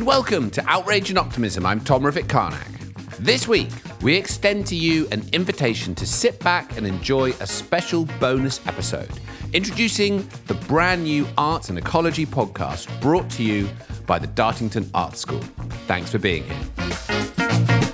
[0.00, 1.66] and welcome to Outrage and Optimism.
[1.66, 2.66] I'm Tom Rivett Carnac.
[3.18, 3.68] This week,
[4.00, 9.10] we extend to you an invitation to sit back and enjoy a special bonus episode
[9.52, 13.68] introducing the brand new Arts and Ecology podcast brought to you
[14.06, 15.42] by the Dartington Art School.
[15.86, 17.89] Thanks for being here.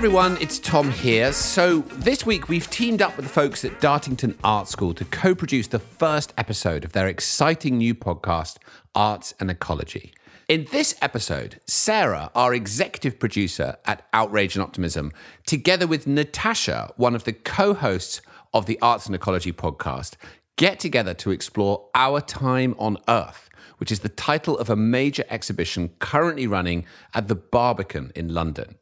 [0.00, 1.30] Everyone, it's Tom here.
[1.30, 5.34] So, this week we've teamed up with the folks at Dartington Art School to co
[5.34, 8.56] produce the first episode of their exciting new podcast,
[8.94, 10.14] Arts and Ecology.
[10.48, 15.12] In this episode, Sarah, our executive producer at Outrage and Optimism,
[15.44, 18.22] together with Natasha, one of the co hosts
[18.54, 20.14] of the Arts and Ecology podcast,
[20.56, 25.24] get together to explore Our Time on Earth, which is the title of a major
[25.28, 28.76] exhibition currently running at the Barbican in London.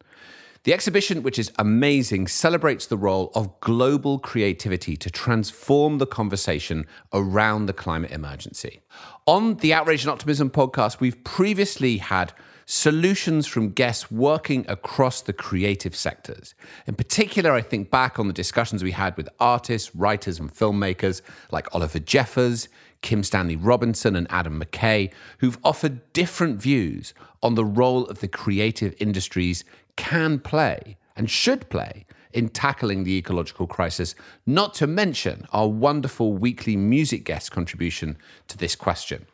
[0.65, 6.87] The exhibition, which is amazing, celebrates the role of global creativity to transform the conversation
[7.13, 8.81] around the climate emergency.
[9.27, 12.33] On the Outrage and Optimism podcast, we've previously had
[12.67, 16.55] solutions from guests working across the creative sectors.
[16.87, 21.23] In particular, I think back on the discussions we had with artists, writers, and filmmakers
[21.51, 22.69] like Oliver Jeffers,
[23.01, 28.29] Kim Stanley Robinson, and Adam McKay, who've offered different views on the role of the
[28.29, 29.65] creative industries
[29.99, 34.15] can play and should play in tackling the ecological crisis,
[34.47, 39.27] not to mention our wonderful weekly music guest contribution to this question.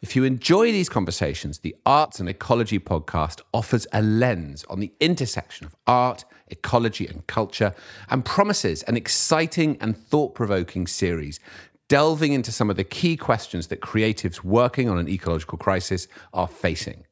[0.00, 4.92] If you enjoy these conversations, the Arts and Ecology podcast offers a lens on the
[5.00, 7.74] intersection of art, ecology, and culture
[8.08, 11.40] and promises an exciting and thought provoking series
[11.88, 16.48] delving into some of the key questions that creatives working on an ecological crisis are
[16.48, 17.04] facing.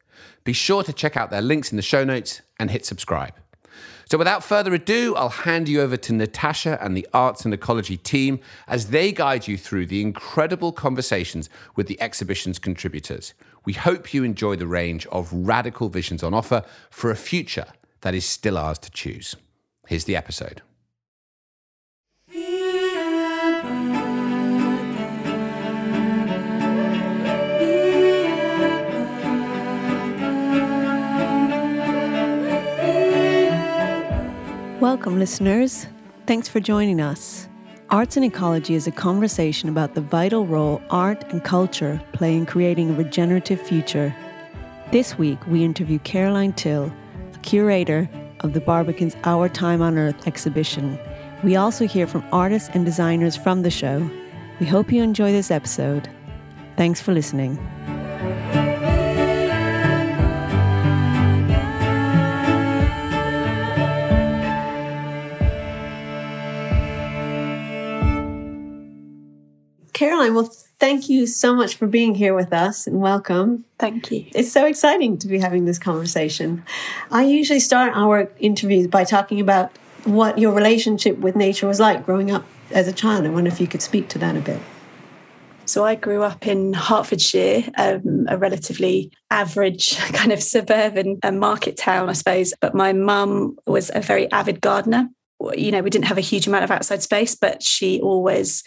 [0.45, 3.35] Be sure to check out their links in the show notes and hit subscribe.
[4.13, 7.97] So, without further ado, I'll hand you over to Natasha and the Arts and Ecology
[7.97, 13.33] team as they guide you through the incredible conversations with the exhibition's contributors.
[13.65, 17.67] We hope you enjoy the range of radical visions on offer for a future
[18.03, 19.35] that is still ours to choose.
[19.87, 20.63] Here's the episode.
[34.83, 35.87] Welcome, listeners.
[36.27, 37.49] Thanks for joining us.
[37.91, 42.47] Arts and Ecology is a conversation about the vital role art and culture play in
[42.47, 44.13] creating a regenerative future.
[44.91, 46.93] This week, we interview Caroline Till,
[47.33, 48.11] a curator
[48.41, 50.99] of the Barbican's Our Time on Earth exhibition.
[51.45, 54.11] We also hear from artists and designers from the show.
[54.59, 56.09] We hope you enjoy this episode.
[56.77, 57.57] Thanks for listening.
[70.03, 73.65] Caroline, well, thank you so much for being here with us and welcome.
[73.79, 74.27] Thank you.
[74.35, 76.65] It's so exciting to be having this conversation.
[77.13, 79.71] I usually start our interviews by talking about
[80.03, 83.25] what your relationship with nature was like growing up as a child.
[83.27, 84.61] I wonder if you could speak to that a bit.
[85.67, 91.77] So I grew up in Hertfordshire, um, a relatively average kind of suburban uh, market
[91.77, 92.53] town, I suppose.
[92.61, 95.11] But my mum was a very avid gardener.
[95.55, 98.65] You know, we didn't have a huge amount of outside space, but she always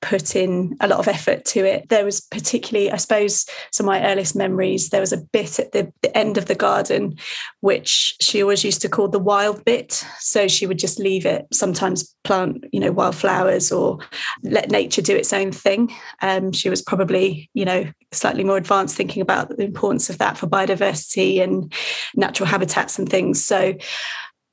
[0.00, 1.88] put in a lot of effort to it.
[1.88, 4.90] There was particularly, I suppose, some of my earliest memories.
[4.90, 7.16] There was a bit at the, the, end of the garden,
[7.60, 10.04] which she always used to call the wild bit.
[10.20, 13.98] So she would just leave it, sometimes plant, you know, wildflowers or
[14.42, 15.92] let nature do its own thing.
[16.22, 20.38] Um, she was probably, you know, slightly more advanced thinking about the importance of that
[20.38, 21.72] for biodiversity and
[22.14, 23.44] natural habitats and things.
[23.44, 23.74] So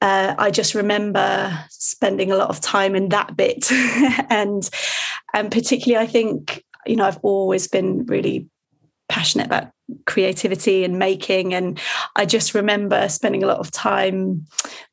[0.06, 3.72] uh, I just remember spending a lot of time in that bit,
[4.30, 4.70] and
[5.34, 8.48] and particularly, I think you know I've always been really
[9.10, 9.72] passionate about
[10.06, 11.80] creativity and making, and
[12.16, 14.46] I just remember spending a lot of time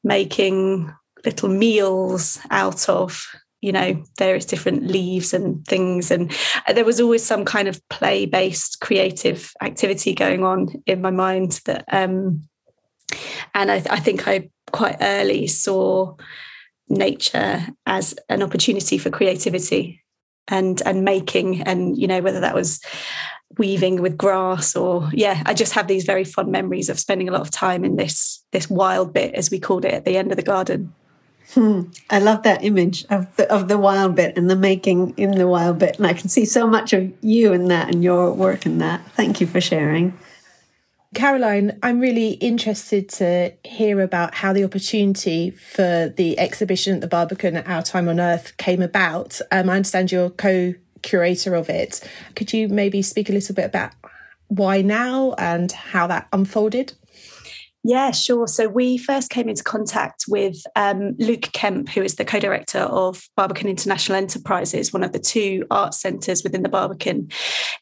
[0.03, 0.91] making
[1.27, 3.23] little meals out of
[3.61, 6.11] you know various different leaves and things.
[6.11, 6.35] And
[6.75, 11.61] there was always some kind of play based creative activity going on in my mind
[11.67, 12.49] that um
[13.55, 16.15] and I, I think I quite early saw
[16.89, 20.03] nature as an opportunity for creativity
[20.49, 22.81] and and making and you know whether that was
[23.59, 27.33] weaving with grass or yeah i just have these very fond memories of spending a
[27.33, 30.31] lot of time in this this wild bit as we called it at the end
[30.31, 30.93] of the garden.
[31.55, 31.83] Hmm.
[32.09, 35.47] i love that image of the of the wild bit and the making in the
[35.47, 35.99] wild bit.
[35.99, 39.07] And i can see so much of you in that and your work in that.
[39.13, 40.19] Thank you for sharing
[41.15, 47.07] Caroline, I'm really interested to hear about how the opportunity for the exhibition at the
[47.07, 49.39] Barbican Our Time on Earth came about.
[49.51, 50.73] Um, I understand you're co
[51.03, 52.01] curator of it.
[52.35, 53.93] Could you maybe speak a little bit about
[54.49, 56.95] why now and how that unfolded?
[57.85, 58.47] Yeah, sure.
[58.47, 62.79] So we first came into contact with um, Luke Kemp, who is the co director
[62.79, 67.29] of Barbican International Enterprises, one of the two art centres within the Barbican,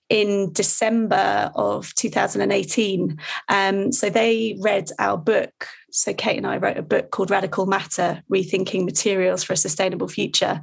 [0.08, 3.18] in December of 2018.
[3.48, 5.68] Um, so they read our book.
[5.92, 10.08] So Kate and I wrote a book called Radical Matter Rethinking Materials for a Sustainable
[10.08, 10.62] Future,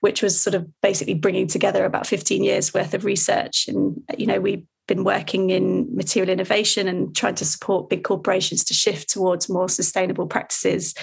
[0.00, 3.68] which was sort of basically bringing together about 15 years worth of research.
[3.68, 8.64] And, you know, we been working in material innovation and trying to support big corporations
[8.64, 10.94] to shift towards more sustainable practices.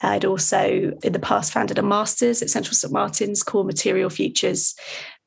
[0.00, 4.74] I'd also, in the past, founded a master's at Central St Martin's called Material Futures,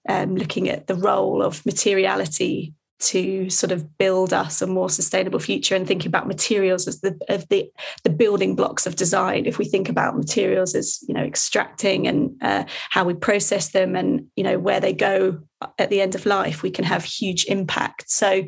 [0.10, 2.74] um, looking at the role of materiality
[3.04, 7.20] to sort of build us a more sustainable future and thinking about materials as the
[7.28, 7.70] of the
[8.04, 9.46] the building blocks of design.
[9.46, 13.96] If we think about materials as you know extracting and uh, how we process them
[13.96, 15.40] and you know where they go
[15.80, 18.10] at the end of life we can have huge impact.
[18.10, 18.46] So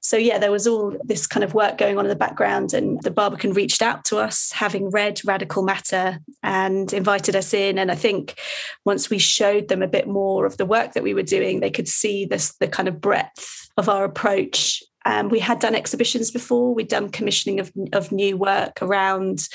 [0.00, 3.00] so yeah there was all this kind of work going on in the background and
[3.02, 7.78] the barbican reached out to us having read radical matter and invited us in.
[7.78, 8.40] And i think
[8.86, 11.70] once we showed them a bit more of the work that we were doing they
[11.70, 14.82] could see this the kind of breadth of our approach.
[15.04, 19.48] Um, we had done exhibitions before, we'd done commissioning of, of new work around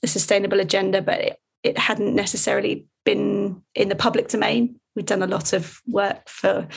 [0.00, 4.78] the sustainable agenda, but it, it hadn't necessarily been in the public domain.
[4.94, 6.68] We'd done a lot of work for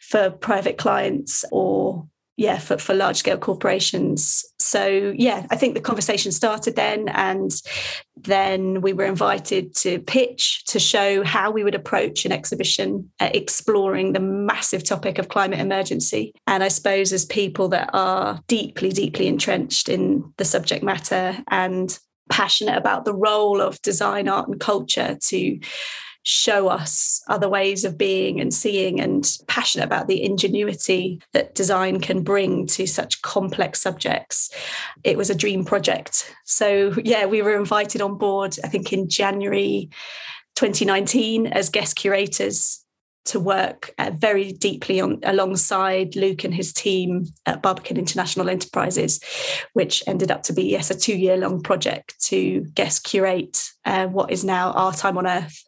[0.00, 2.06] for private clients or
[2.40, 4.46] yeah for, for large scale corporations.
[4.58, 7.50] So yeah i think the conversation started then and
[8.16, 13.30] then we were invited to pitch to show how we would approach an exhibition uh,
[13.34, 16.32] exploring the massive topic of climate emergency.
[16.46, 21.98] And i suppose as people that are deeply deeply entrenched in the subject matter and
[22.30, 25.60] passionate about the role of design art and culture to
[26.22, 32.00] show us other ways of being and seeing and passionate about the ingenuity that design
[32.00, 34.50] can bring to such complex subjects.
[35.02, 36.34] It was a dream project.
[36.44, 39.90] So, yeah, we were invited on board, I think, in January
[40.56, 42.84] 2019 as guest curators
[43.26, 49.20] to work uh, very deeply on alongside Luke and his team at Barbican International Enterprises,
[49.74, 54.06] which ended up to be yes a two year long project to guest curate uh,
[54.06, 55.64] what is now our time on Earth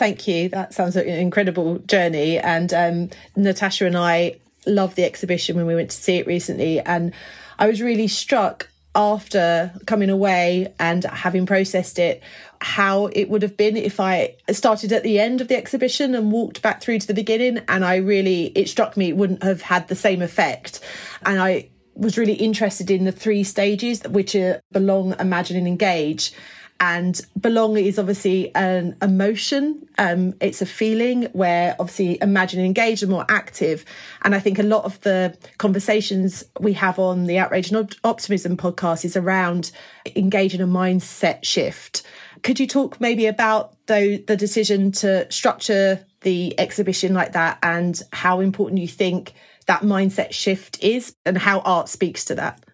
[0.00, 0.48] Thank you.
[0.48, 2.38] That sounds like an incredible journey.
[2.38, 4.36] And um, Natasha and I
[4.66, 6.80] loved the exhibition when we went to see it recently.
[6.80, 7.12] And
[7.58, 12.22] I was really struck after coming away and having processed it
[12.62, 16.32] how it would have been if I started at the end of the exhibition and
[16.32, 17.58] walked back through to the beginning.
[17.68, 20.80] And I really, it struck me it wouldn't have had the same effect.
[21.26, 26.32] And I was really interested in the three stages, which are belong, imagine, and engage
[26.80, 29.86] and belong is obviously an emotion.
[29.98, 33.84] Um, it's a feeling where obviously imagine engaged and more active.
[34.22, 38.56] And i think a lot of the conversations we have on the outrage and optimism
[38.56, 39.70] podcast is around
[40.16, 42.02] engaging a mindset shift.
[42.42, 48.00] Could you talk maybe about the, the decision to structure the exhibition like that and
[48.12, 49.34] how important you think
[49.66, 52.64] that mindset shift is and how art speaks to that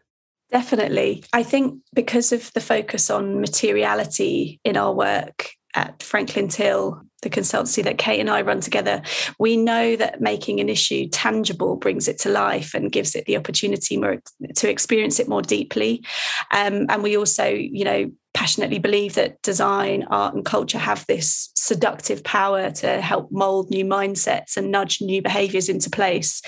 [0.50, 1.24] Definitely.
[1.32, 7.30] I think because of the focus on materiality in our work at Franklin Till, the
[7.30, 9.02] consultancy that Kate and I run together,
[9.38, 13.36] we know that making an issue tangible brings it to life and gives it the
[13.36, 14.22] opportunity more,
[14.54, 16.04] to experience it more deeply.
[16.52, 21.50] Um, and we also, you know, passionately believe that design, art, and culture have this
[21.56, 26.42] seductive power to help mold new mindsets and nudge new behaviors into place.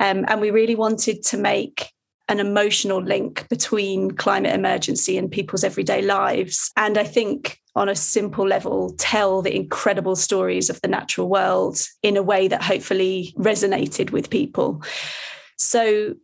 [0.00, 1.92] Um, and we really wanted to make
[2.28, 6.72] an emotional link between climate emergency and people's everyday lives.
[6.76, 11.78] And I think on a simple level, tell the incredible stories of the natural world
[12.02, 14.82] in a way that hopefully resonated with people.
[15.58, 16.14] So,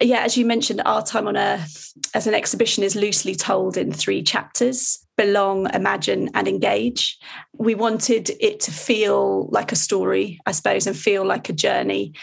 [0.00, 3.92] yeah, as you mentioned, Our Time on Earth as an exhibition is loosely told in
[3.92, 7.18] three chapters belong, imagine, and engage.
[7.56, 12.14] We wanted it to feel like a story, I suppose, and feel like a journey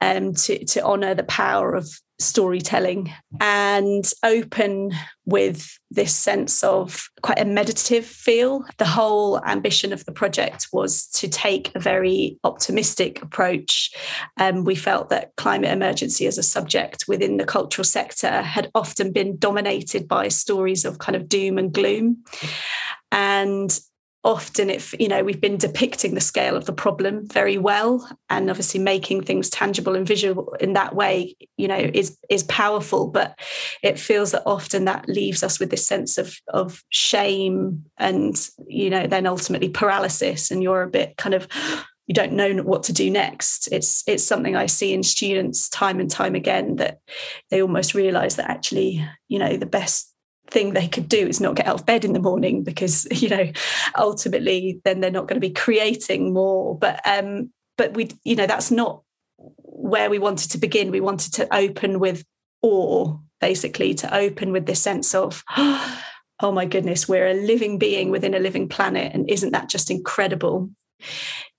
[0.00, 4.92] um, to, to honor the power of storytelling and open
[5.24, 8.64] with this sense of quite a meditative feel.
[8.78, 13.92] The whole ambition of the project was to take a very optimistic approach.
[14.36, 19.12] Um, we felt that climate emergency as a subject within the cultural sector had often
[19.12, 22.24] been dominated by stories of kind of doom and gloom.
[23.12, 23.78] And
[24.24, 28.50] often if you know we've been depicting the scale of the problem very well and
[28.50, 33.08] obviously making things tangible and visual in that way you know is is powerful.
[33.08, 33.38] But
[33.82, 38.90] it feels that often that leaves us with this sense of of shame and you
[38.90, 41.46] know then ultimately paralysis and you're a bit kind of
[42.08, 43.68] you don't know what to do next.
[43.70, 46.98] It's it's something i see in students time and time again that
[47.50, 50.12] they almost realize that actually you know the best
[50.50, 53.28] thing they could do is not get out of bed in the morning because you
[53.28, 53.50] know
[53.96, 56.78] ultimately then they're not going to be creating more.
[56.78, 59.02] But um but we you know that's not
[59.36, 60.90] where we wanted to begin.
[60.90, 62.24] We wanted to open with
[62.62, 68.10] awe basically to open with this sense of oh my goodness we're a living being
[68.10, 70.70] within a living planet and isn't that just incredible?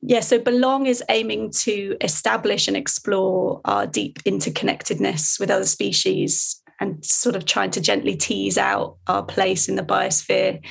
[0.02, 6.59] Yeah, so Belong is aiming to establish and explore our deep interconnectedness with other species
[6.80, 10.64] and sort of trying to gently tease out our place in the biosphere.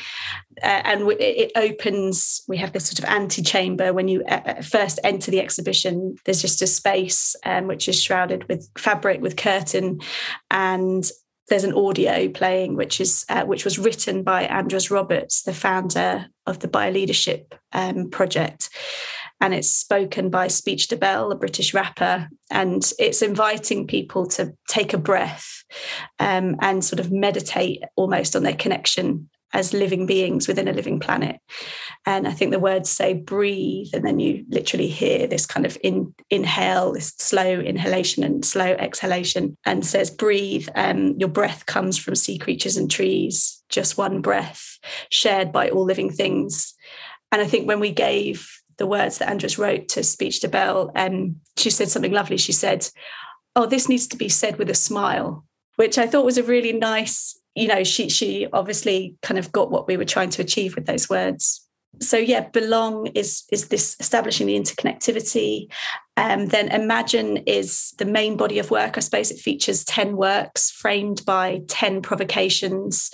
[0.63, 3.93] Uh, and it opens, we have this sort of antechamber.
[3.93, 8.03] When you uh, uh, first enter the exhibition, there's just a space um, which is
[8.03, 10.01] shrouded with fabric, with curtain,
[10.51, 11.09] and
[11.49, 16.27] there's an audio playing, which is uh, which was written by Andres Roberts, the founder
[16.47, 18.69] of the Bioleadership um, Project
[19.41, 24.93] and it's spoken by Speech Debelle, a British rapper, and it's inviting people to take
[24.93, 25.63] a breath
[26.19, 31.01] um, and sort of meditate almost on their connection as living beings within a living
[31.01, 31.41] planet.
[32.05, 35.79] And I think the words say breathe, and then you literally hear this kind of
[35.83, 40.69] in, inhale, this slow inhalation and slow exhalation, and says breathe.
[40.75, 44.79] Um, your breath comes from sea creatures and trees, just one breath
[45.11, 46.75] shared by all living things.
[47.31, 51.37] And I think when we gave the words that Andres wrote to Speech Debelle, um,
[51.57, 52.37] she said something lovely.
[52.37, 52.89] She said,
[53.55, 55.45] "Oh, this needs to be said with a smile,"
[55.77, 57.39] which I thought was a really nice.
[57.55, 60.87] You know, she she obviously kind of got what we were trying to achieve with
[60.87, 61.69] those words.
[62.01, 65.69] So yeah, belong is is this establishing the interconnectivity.
[66.17, 68.97] Um, then imagine is the main body of work.
[68.97, 73.11] I suppose it features ten works framed by ten provocations,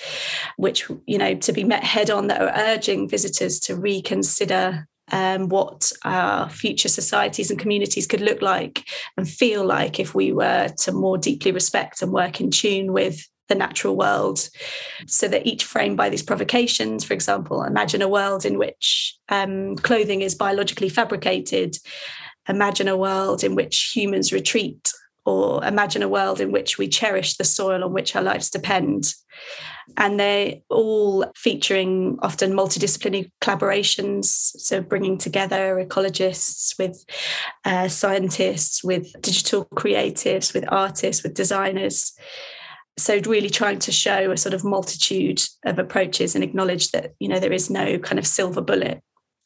[0.56, 5.48] which you know to be met head on that are urging visitors to reconsider um,
[5.48, 8.84] what our future societies and communities could look like
[9.16, 13.28] and feel like if we were to more deeply respect and work in tune with
[13.48, 14.48] the natural world.
[15.06, 19.76] So that each frame by these provocations, for example, imagine a world in which um,
[19.76, 21.76] clothing is biologically fabricated,
[22.48, 24.92] imagine a world in which humans retreat,
[25.26, 29.14] or imagine a world in which we cherish the soil on which our lives depend
[29.96, 34.24] and they're all featuring often multidisciplinary collaborations.
[34.24, 37.04] So, bringing together ecologists with
[37.64, 42.12] uh, scientists, with digital creatives, with artists, with designers.
[42.96, 47.28] So, really trying to show a sort of multitude of approaches and acknowledge that, you
[47.28, 49.02] know, there is no kind of silver bullet.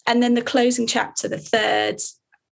[0.07, 2.00] And then the closing chapter, the third,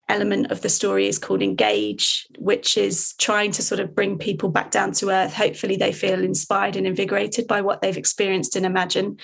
[0.10, 4.50] element of the story is called Engage, which is trying to sort of bring people
[4.50, 5.33] back down to earth.
[5.33, 9.17] Hopefully, they feel inspired and invigorated by what they've experienced in Imagine.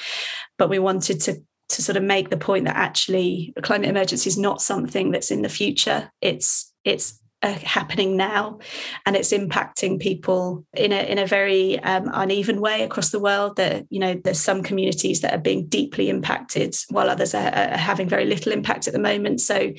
[0.57, 4.38] But we wanted to to sort of make the point that actually climate emergency is
[4.38, 6.12] not something that's in the future.
[6.21, 8.60] It's it's uh, happening now
[9.05, 13.55] and it's impacting people in a in a very um, uneven way across the world
[13.55, 17.77] that you know there's some communities that are being deeply impacted while others are, are,
[17.77, 19.39] having very little impact at the moment.
[19.39, 19.72] So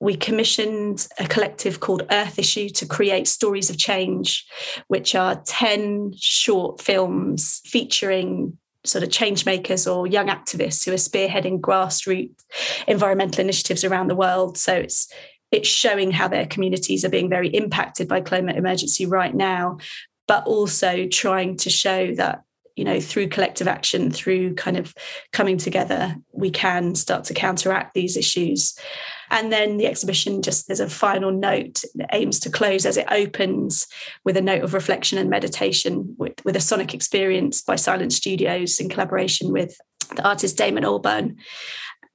[0.00, 4.44] we commissioned a collective called earth issue to create stories of change
[4.88, 10.96] which are 10 short films featuring sort of change makers or young activists who are
[10.96, 12.44] spearheading grassroots
[12.86, 14.56] environmental initiatives around the world.
[14.56, 15.12] So it's
[15.50, 19.78] it's showing how their communities are being very impacted by climate emergency right now,
[20.26, 22.42] but also trying to show that
[22.76, 24.94] you know through collective action through kind of
[25.32, 28.78] coming together we can start to counteract these issues.
[29.30, 33.88] And then the exhibition just there's a final note aims to close as it opens
[34.24, 38.78] with a note of reflection and meditation with, with a sonic experience by silent studios
[38.78, 39.76] in collaboration with
[40.14, 41.36] the artist damon albarn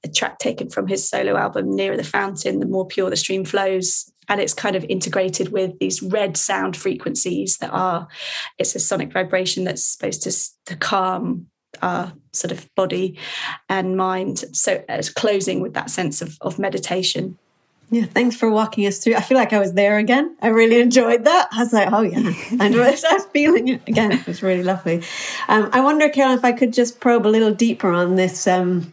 [0.04, 3.46] a track taken from his solo album Nearer the Fountain, The More Pure the Stream
[3.46, 4.12] Flows.
[4.30, 8.08] And it's kind of integrated with these red sound frequencies that are,
[8.58, 10.32] it's a sonic vibration that's supposed to,
[10.72, 11.48] to calm
[11.82, 13.18] our sort of body
[13.70, 14.46] and mind.
[14.54, 17.38] So it's closing with that sense of, of meditation.
[17.90, 19.16] Yeah, thanks for walking us through.
[19.16, 20.36] I feel like I was there again.
[20.42, 21.50] I really enjoyed that.
[21.52, 24.12] I was like, oh yeah, I was feeling it again.
[24.12, 25.04] It was really lovely.
[25.48, 28.92] Um, I wonder, Carol, if I could just probe a little deeper on this um,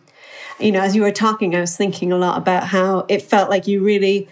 [0.60, 3.50] you know, as you were talking, I was thinking a lot about how it felt
[3.50, 4.28] like you really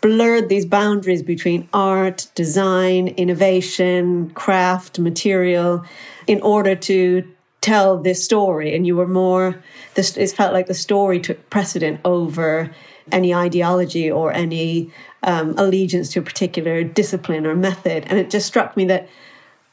[0.00, 5.84] blurred these boundaries between art, design, innovation, craft, material
[6.26, 7.26] in order to
[7.60, 8.74] tell this story.
[8.74, 9.62] And you were more
[9.94, 12.70] this it felt like the story took precedent over
[13.10, 18.04] any ideology or any um, allegiance to a particular discipline or method.
[18.06, 19.08] And it just struck me that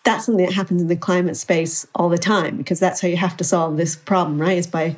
[0.03, 3.17] that's something that happens in the climate space all the time because that's how you
[3.17, 4.57] have to solve this problem right?
[4.57, 4.95] Is by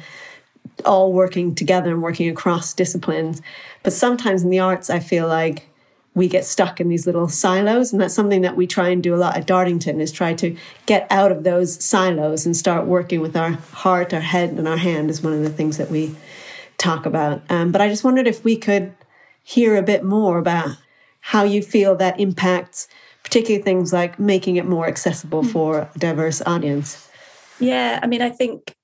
[0.86, 3.42] all working together and working across disciplines.
[3.84, 5.68] But sometimes in the arts i feel like
[6.14, 9.14] we get stuck in these little silos and that's something that we try and do
[9.14, 10.58] a lot at dartington is try to
[10.88, 14.78] get out of those silos and start working with our heart our head and our
[14.78, 16.16] hand is one of the things that we
[16.78, 17.42] talk about.
[17.50, 18.94] Um, but i just wondered if we could
[19.44, 20.78] hear a bit more about
[21.22, 22.88] how you feel that impacts
[23.24, 25.50] particularly things like making it more accessible hmm.
[25.50, 27.10] for a diverse audience.
[27.60, 28.77] Yeah i mean i think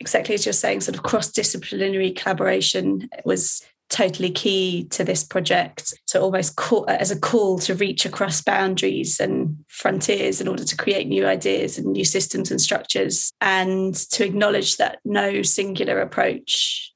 [0.00, 6.20] exactly as you're saying sort of cross-disciplinary collaboration was totally key to this project to
[6.20, 11.06] almost call, as a call to reach across boundaries and frontiers in order to create
[11.06, 16.92] new ideas and new systems and structures and to acknowledge that no singular approach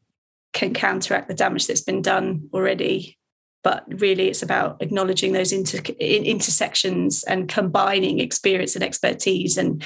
[0.53, 3.18] can counteract the damage that's been done already
[3.65, 9.83] but really it's about acknowledging those inter- intersections and combining experience and expertise and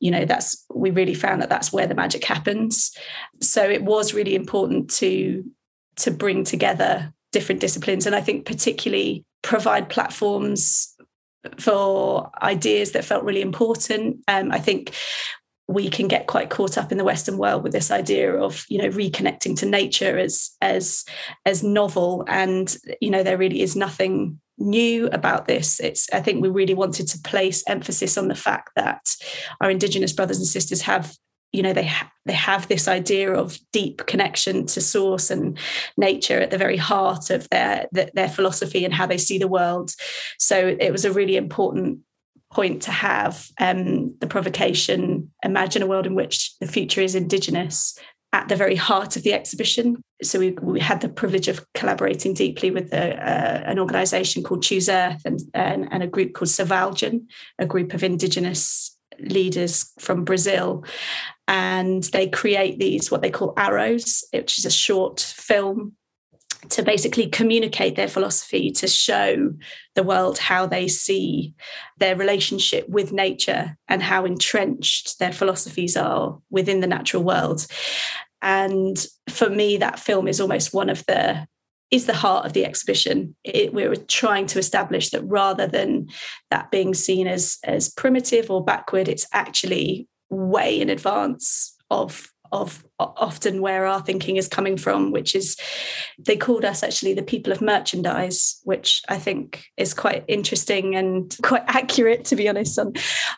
[0.00, 2.96] you know that's we really found that that's where the magic happens
[3.40, 5.44] so it was really important to
[5.96, 8.06] to bring together different disciplines.
[8.06, 10.94] And I think particularly provide platforms
[11.58, 14.18] for ideas that felt really important.
[14.28, 14.94] Um, I think
[15.68, 18.78] we can get quite caught up in the Western world with this idea of you
[18.78, 21.04] know reconnecting to nature as as
[21.44, 25.78] as novel, and you know there really is nothing new about this.
[25.78, 29.14] It's I think we really wanted to place emphasis on the fact that
[29.60, 31.14] our Indigenous brothers and sisters have
[31.52, 35.58] you know they ha- they have this idea of deep connection to source and
[35.96, 39.92] nature at the very heart of their their philosophy and how they see the world
[40.38, 42.00] so it was a really important
[42.50, 47.98] point to have um, the provocation imagine a world in which the future is indigenous
[48.32, 50.02] at the very heart of the exhibition.
[50.22, 54.62] So we, we had the privilege of collaborating deeply with the, uh, an organisation called
[54.62, 57.26] Choose Earth and, and, and, a group called Selvagem,
[57.58, 60.84] a group of Indigenous leaders from Brazil
[61.48, 65.96] and they create these what they call arrows which is a short film
[66.70, 69.52] to basically communicate their philosophy to show
[69.94, 71.54] the world how they see
[71.98, 77.66] their relationship with nature and how entrenched their philosophies are within the natural world
[78.42, 81.46] and for me that film is almost one of the
[81.90, 83.34] is the heart of the exhibition.
[83.44, 86.08] It, we were trying to establish that rather than
[86.50, 92.84] that being seen as as primitive or backward, it's actually way in advance of of
[92.98, 95.56] often where our thinking is coming from, which is
[96.18, 101.34] they called us actually the people of merchandise, which I think is quite interesting and
[101.42, 102.94] quite accurate, to be honest, on,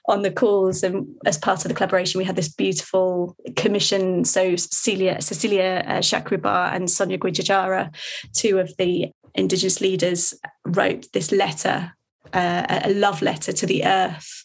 [0.09, 0.83] on the calls.
[0.83, 4.25] And as part of the collaboration, we had this beautiful commission.
[4.25, 7.95] So Cecilia, Cecilia uh, Xakriabá and Sonia Guajajara,
[8.35, 11.93] two of the Indigenous leaders, wrote this letter,
[12.33, 14.45] uh, a love letter to the earth.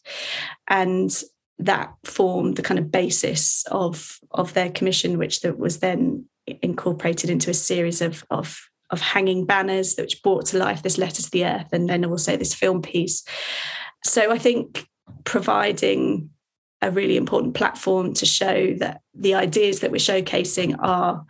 [0.67, 1.11] And
[1.59, 6.25] that formed the kind of basis of of their commission, which that was then
[6.61, 8.59] incorporated into a series of of
[8.91, 12.37] of hanging banners which brought to life this letter to the earth and then also
[12.37, 13.23] this film piece.
[14.03, 14.87] So I think
[15.23, 16.29] providing
[16.81, 21.25] a really important platform to show that the ideas that we're showcasing are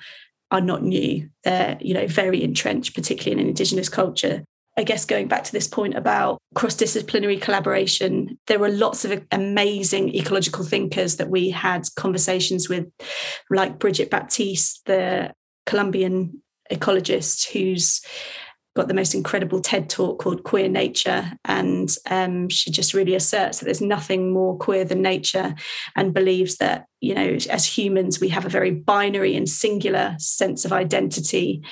[0.51, 1.29] are not new.
[1.43, 4.43] They're you know very entrenched, particularly in an Indigenous culture.
[4.77, 9.23] I guess going back to this point about cross disciplinary collaboration, there were lots of
[9.31, 12.85] amazing ecological thinkers that we had conversations with,
[13.49, 15.31] like Brigitte Baptiste, the
[15.65, 18.01] Colombian ecologist who's
[18.75, 21.31] got the most incredible TED talk called Queer Nature.
[21.45, 25.55] And um, she just really asserts that there's nothing more queer than nature
[25.95, 30.65] and believes that, you know, as humans, we have a very binary and singular sense
[30.65, 31.63] of identity.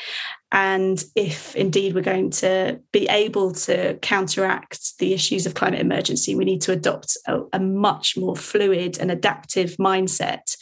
[0.54, 6.36] And if indeed we're going to be able to counteract the issues of climate emergency,
[6.36, 10.56] we need to adopt a, a much more fluid and adaptive mindset.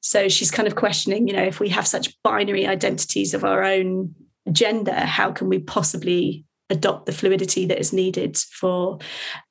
[0.00, 3.64] So she's kind of questioning, you know, if we have such binary identities of our
[3.64, 4.14] own
[4.52, 8.98] gender, how can we possibly adopt the fluidity that is needed for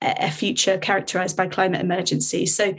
[0.02, 2.46] a future characterized by climate emergency?
[2.46, 2.76] So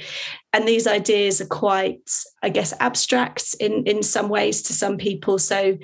[0.52, 2.10] and these ideas are quite
[2.42, 5.38] i guess abstract in in some ways to some people.
[5.38, 5.78] So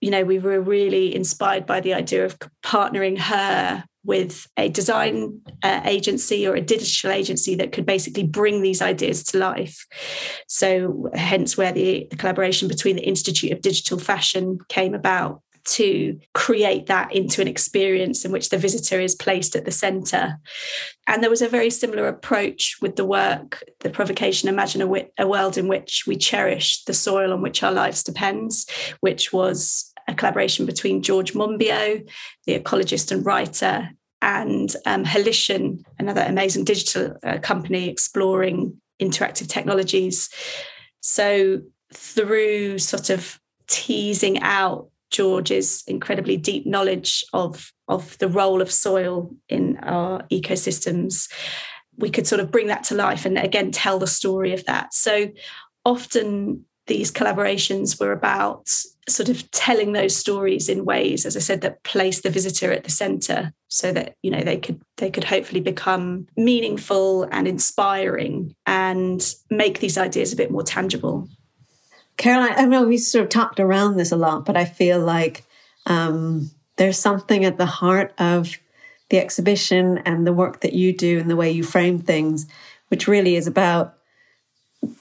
[0.00, 5.40] you know we were really inspired by the idea of partnering her with a design
[5.62, 9.84] uh, agency or a digital agency that could basically bring these ideas to life.
[10.46, 16.18] So, hence where the, the, collaboration between the Institute of Digital Fashion came about to
[16.32, 20.38] create that into an experience in which the visitor is placed at the center.
[21.08, 25.26] And there was a very similar approach with the work, the provocation, Imagine a, a
[25.26, 28.66] world in which we cherish the soil on which our lives depends,
[29.00, 32.08] which was a collaboration between George Monbiot,
[32.46, 33.90] the ecologist and writer,
[34.22, 35.04] and um,
[35.98, 40.28] another amazing digital uh, company exploring interactive technologies.
[41.00, 48.72] So, through sort of teasing out George's incredibly deep knowledge of, of the role of
[48.72, 51.30] soil in our ecosystems,
[51.96, 54.92] we could sort of bring that to life and again tell the story of that.
[54.92, 55.30] So
[55.84, 58.68] often these collaborations were about
[59.08, 62.84] sort of telling those stories in ways as i said that place the visitor at
[62.84, 68.54] the center so that you know they could they could hopefully become meaningful and inspiring
[68.66, 71.28] and make these ideas a bit more tangible.
[72.16, 75.44] Caroline i know we sort of talked around this a lot but i feel like
[75.88, 78.56] um, there's something at the heart of
[79.08, 82.46] the exhibition and the work that you do and the way you frame things
[82.88, 83.95] which really is about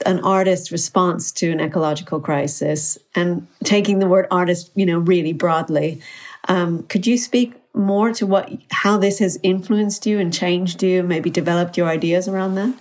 [0.06, 5.34] an artist's response to an ecological crisis and taking the word artist, you know, really
[5.34, 6.02] broadly.
[6.48, 11.04] Um, could you speak more to what how this has influenced you and changed you,
[11.04, 12.74] maybe developed your ideas around that?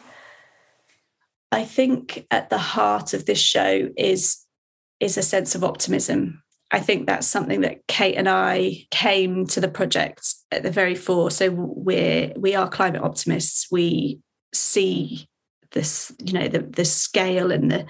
[1.50, 4.44] I think at the heart of this show is
[5.00, 6.42] is a sense of optimism.
[6.70, 10.94] I think that's something that Kate and I came to the project at the very
[10.94, 11.30] fore.
[11.30, 13.70] So we're we are climate optimists.
[13.70, 14.20] We
[14.52, 15.28] see
[15.74, 17.86] this you know the the scale and the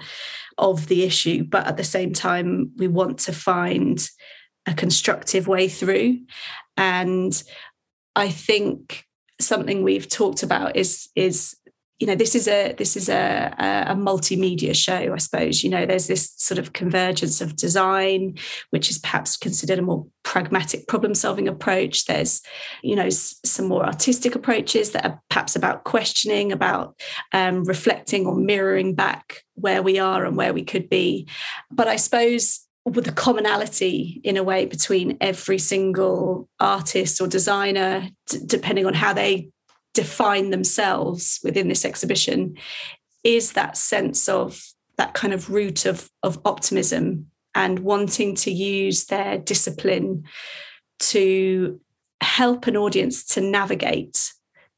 [0.57, 4.09] of the issue but at the same time we want to find
[4.65, 6.19] a constructive way through.
[6.77, 7.41] And
[8.15, 9.05] i think
[9.39, 11.55] something we've talked about is is
[11.99, 15.63] you know this is a this is a, a, multimedia show i suppose.
[15.63, 18.37] You know there's this sort of convergence of design
[18.71, 22.05] which is perhaps considered a more pragmatic problem solving approach.
[22.05, 22.41] There's
[22.83, 26.99] you know some more artistic approaches that are perhaps about questioning about
[27.31, 31.27] um, reflecting or mirroring back where we are and where we could be.
[31.71, 38.07] But i suppose with the commonality in a way between every single artist or designer
[38.27, 39.49] d- depending on how they
[39.95, 42.55] define themselves within this exhibition
[43.23, 44.61] is that sense of
[44.97, 50.23] that kind of root of, of optimism and wanting to use their discipline
[50.99, 51.79] to
[52.21, 54.33] help an audience to navigate,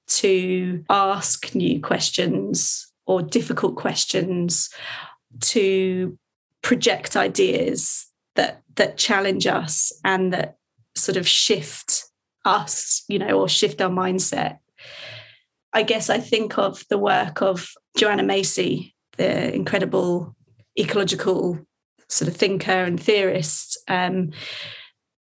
[0.07, 4.69] to ask new questions or difficult questions,
[5.41, 6.17] to
[6.61, 10.57] project ideas that that challenge us and that
[10.95, 12.05] sort of shift
[12.45, 14.59] us, you know, or shift our mindset
[15.73, 20.35] I guess I think of the work of Joanna Macy, the incredible
[20.79, 21.59] ecological
[22.09, 23.77] sort of thinker and theorist.
[23.87, 24.31] Um,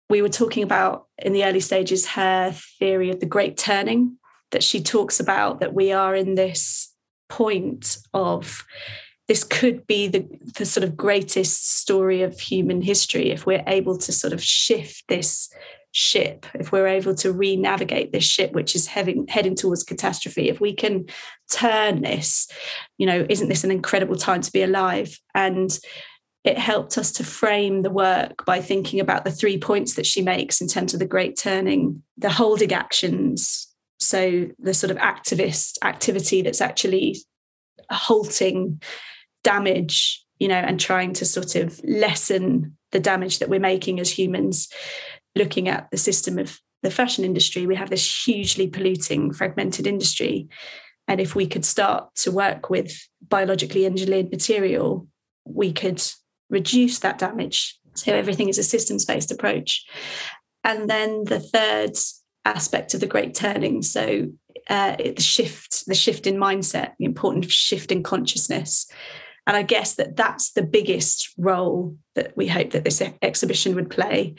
[0.09, 4.17] we were talking about in the early stages her theory of the great turning,
[4.51, 6.93] that she talks about that we are in this
[7.29, 8.65] point of
[9.27, 13.97] this could be the, the sort of greatest story of human history if we're able
[13.97, 15.49] to sort of shift this
[15.91, 20.61] ship, if we're able to re-navigate this ship, which is heading heading towards catastrophe, if
[20.61, 21.05] we can
[21.51, 22.47] turn this,
[22.97, 25.17] you know, isn't this an incredible time to be alive?
[25.35, 25.77] And
[26.43, 30.21] it helped us to frame the work by thinking about the three points that she
[30.21, 33.67] makes in terms of the great turning, the holding actions.
[33.99, 37.17] So the sort of activist activity that's actually
[37.91, 38.81] halting
[39.43, 44.09] damage, you know, and trying to sort of lessen the damage that we're making as
[44.09, 44.67] humans
[45.35, 50.47] looking at the system of the fashion industry, we have this hugely polluting, fragmented industry.
[51.07, 55.07] And if we could start to work with biologically engineered material,
[55.45, 56.01] we could
[56.49, 57.77] reduce that damage.
[57.93, 59.85] So everything is a systems based approach.
[60.63, 61.97] And then the third
[62.45, 63.81] aspect of the great turning.
[63.81, 64.27] So
[64.69, 68.89] uh, the shift, the shift in mindset, the important shift in consciousness.
[69.47, 73.89] And I guess that that's the biggest role that we hope that this exhibition would
[73.89, 74.35] play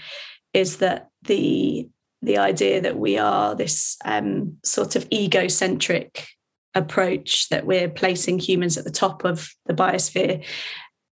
[0.52, 1.88] is that the
[2.24, 6.28] the idea that we are this um, sort of egocentric
[6.72, 10.44] approach that we're placing humans at the top of the biosphere.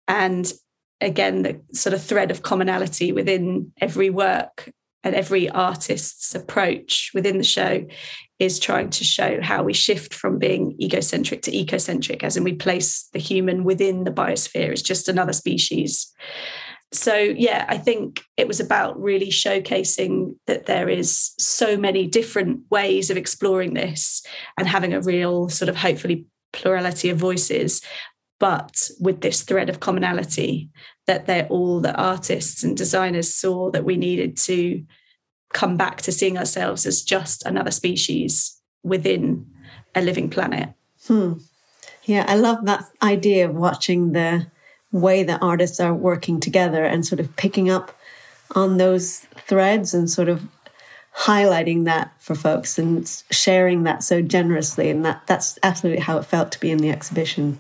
[0.08, 0.52] And
[1.02, 4.72] again the sort of thread of commonality within every work
[5.04, 7.86] and every artist's approach within the show
[8.38, 12.54] is trying to show how we shift from being egocentric to ecocentric as in we
[12.54, 16.14] place the human within the biosphere as just another species
[16.92, 22.62] so yeah i think it was about really showcasing that there is so many different
[22.70, 24.24] ways of exploring this
[24.58, 27.82] and having a real sort of hopefully plurality of voices
[28.40, 30.70] but with this thread of commonality
[31.06, 34.84] that they're all the artists and designers saw that we needed to
[35.54, 39.46] come back to seeing ourselves as just another species within
[39.96, 40.70] a living planet.
[41.08, 41.34] Hmm.
[42.06, 44.48] Yeah, I love that idea of watching the
[44.92, 47.96] way that artists are working together and sort of picking up
[48.56, 50.48] on those threads and sort of
[51.16, 54.90] highlighting that for folks and sharing that so generously.
[54.90, 57.60] And that that's absolutely how it felt to be in the exhibition.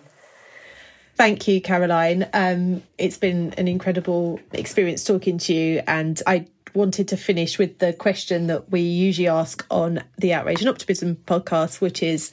[1.15, 2.27] Thank you caroline.
[2.33, 5.81] Um, it's been an incredible experience talking to you.
[5.85, 10.59] And i wanted to finish with the question that we usually ask on the outrage
[10.59, 12.31] and optimism podcast which is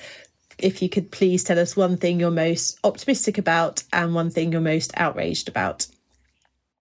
[0.58, 4.52] if you could please tell us one thing you're most optimistic about and one thing
[4.52, 5.86] you're most outraged about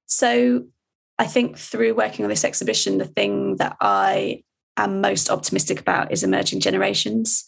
[0.06, 0.66] so
[1.18, 4.44] I think through working on this exhibition, the thing that I
[4.78, 7.46] am most optimistic about is emerging generations.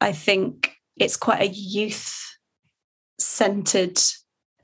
[0.00, 2.38] I think it's quite a youth
[3.18, 4.00] centered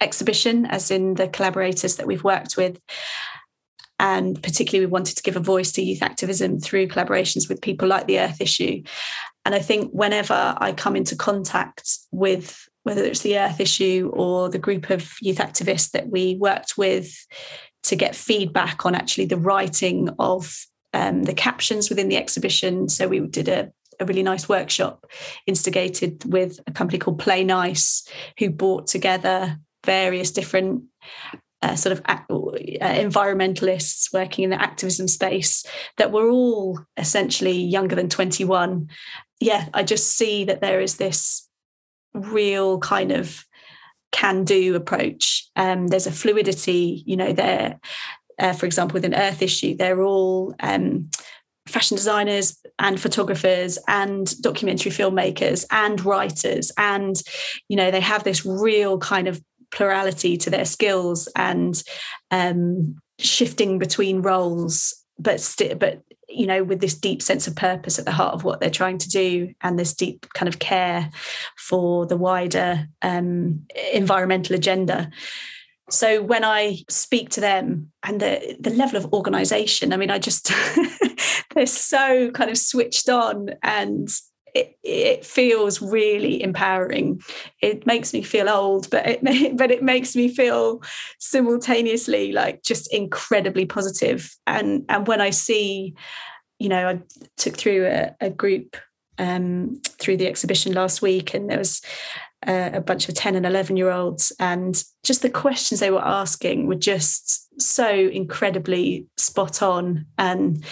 [0.00, 2.80] exhibition, as in the collaborators that we've worked with.
[3.98, 7.88] And particularly, we wanted to give a voice to youth activism through collaborations with people
[7.88, 8.82] like the Earth Issue.
[9.46, 14.48] And I think whenever I come into contact with whether it's the Earth Issue or
[14.48, 17.14] the group of youth activists that we worked with
[17.84, 20.52] to get feedback on actually the writing of
[20.94, 22.88] um, the captions within the exhibition.
[22.88, 25.06] So we did a, a really nice workshop
[25.46, 28.04] instigated with a company called Play Nice,
[28.40, 30.82] who brought together various different
[31.62, 35.64] uh, sort of uh, environmentalists working in the activism space
[35.96, 38.88] that were all essentially younger than 21.
[39.40, 41.48] Yeah, I just see that there is this
[42.14, 43.44] real kind of
[44.12, 45.48] can do approach.
[45.56, 47.78] Um, there's a fluidity, you know, there,
[48.38, 51.10] uh, for example, with an earth issue, they're all um,
[51.66, 56.72] fashion designers and photographers and documentary filmmakers and writers.
[56.78, 57.20] And,
[57.68, 61.82] you know, they have this real kind of plurality to their skills and
[62.30, 67.98] um, shifting between roles but st- but you know with this deep sense of purpose
[67.98, 71.10] at the heart of what they're trying to do and this deep kind of care
[71.56, 75.10] for the wider um, environmental agenda.
[75.88, 80.18] So when i speak to them and the the level of organization i mean i
[80.18, 80.52] just
[81.54, 84.08] they're so kind of switched on and
[84.56, 87.20] it, it feels really empowering.
[87.60, 90.82] It makes me feel old, but it but it makes me feel
[91.18, 94.34] simultaneously like just incredibly positive.
[94.46, 95.94] And and when I see,
[96.58, 97.00] you know, I
[97.36, 98.76] took through a, a group
[99.18, 101.82] um, through the exhibition last week, and there was
[102.46, 106.68] a bunch of 10 and 11 year olds and just the questions they were asking
[106.68, 110.64] were just so incredibly spot on and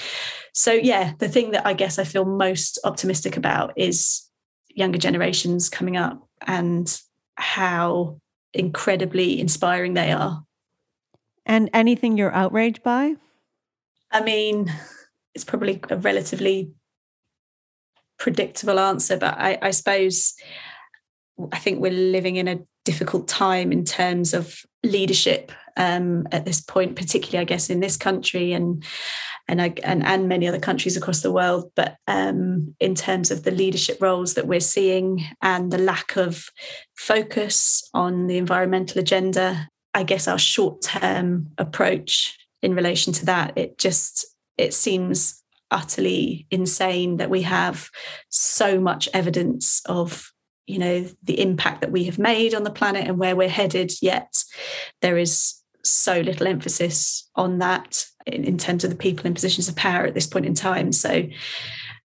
[0.54, 4.30] so yeah the thing that i guess i feel most optimistic about is
[4.68, 7.00] younger generations coming up and
[7.36, 8.18] how
[8.52, 10.44] incredibly inspiring they are.
[11.46, 13.16] And anything you're outraged by?
[14.10, 14.72] I mean
[15.34, 16.72] it's probably a relatively
[18.16, 20.34] predictable answer but i, I suppose
[21.52, 26.60] I think we're living in a difficult time in terms of leadership um, at this
[26.60, 28.52] point, particularly, I guess, in this country.
[28.52, 28.84] And
[29.48, 31.70] and and, and many other countries across the world.
[31.76, 36.48] But um, in terms of the leadership roles that we're seeing and the lack of
[36.96, 43.56] focus on the environmental agenda, I guess our short term approach in relation to that,
[43.56, 44.26] it just
[44.56, 47.90] it seems utterly insane that we have
[48.28, 50.30] so much evidence of
[50.66, 53.92] you know the impact that we have made on the planet and where we're headed
[54.00, 54.32] yet
[55.02, 59.68] there is so little emphasis on that in, in terms of the people in positions
[59.68, 60.92] of power at this point in time.
[60.92, 61.24] So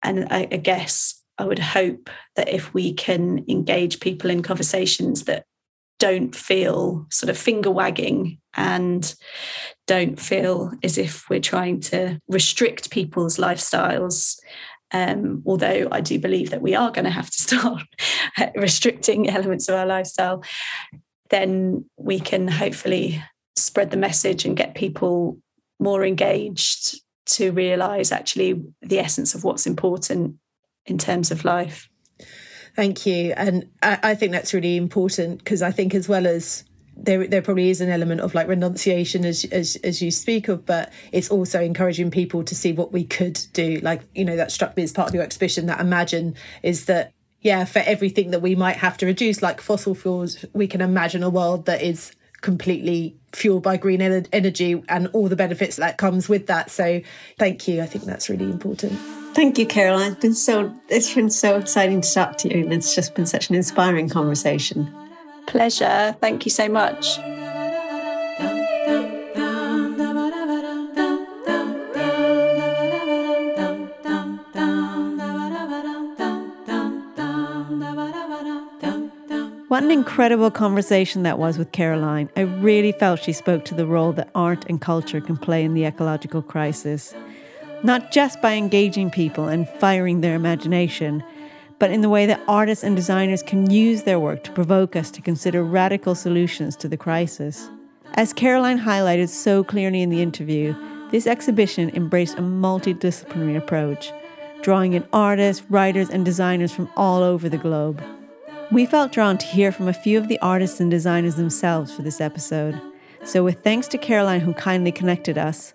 [0.03, 5.25] and I, I guess i would hope that if we can engage people in conversations
[5.25, 5.45] that
[5.97, 9.15] don't feel sort of finger wagging and
[9.85, 14.37] don't feel as if we're trying to restrict people's lifestyles
[14.91, 17.83] um, although I do believe that we are going to have to start
[18.55, 20.43] restricting elements of our lifestyle,
[21.29, 23.23] then we can hopefully
[23.63, 25.37] spread the message and get people
[25.79, 30.35] more engaged to realize actually the essence of what's important
[30.85, 31.89] in terms of life.
[32.75, 33.33] Thank you.
[33.35, 36.63] And I, I think that's really important because I think, as well as
[36.95, 40.65] there there probably is an element of like renunciation as as as you speak of,
[40.65, 43.79] but it's also encouraging people to see what we could do.
[43.81, 45.65] Like you know that struck me as part of your exhibition.
[45.67, 49.95] That imagine is that yeah, for everything that we might have to reduce, like fossil
[49.95, 55.27] fuels, we can imagine a world that is completely fueled by green energy and all
[55.27, 56.71] the benefits that comes with that.
[56.71, 57.01] So
[57.37, 57.81] thank you.
[57.81, 58.93] I think that's really important.
[59.33, 60.13] Thank you, Caroline.
[60.13, 63.27] It's been so it's been so exciting to talk to you and it's just been
[63.27, 64.91] such an inspiring conversation.
[65.45, 66.15] Pleasure.
[66.19, 67.17] Thank you so much.
[79.79, 82.29] What an incredible conversation that was with Caroline.
[82.35, 85.73] I really felt she spoke to the role that art and culture can play in
[85.73, 87.15] the ecological crisis.
[87.81, 91.23] Not just by engaging people and firing their imagination,
[91.79, 95.09] but in the way that artists and designers can use their work to provoke us
[95.11, 97.69] to consider radical solutions to the crisis.
[98.15, 100.75] As Caroline highlighted so clearly in the interview,
[101.09, 104.11] this exhibition embraced a multidisciplinary approach,
[104.61, 108.03] drawing in artists, writers, and designers from all over the globe.
[108.71, 112.03] We felt drawn to hear from a few of the artists and designers themselves for
[112.03, 112.79] this episode.
[113.23, 115.73] So, with thanks to Caroline, who kindly connected us,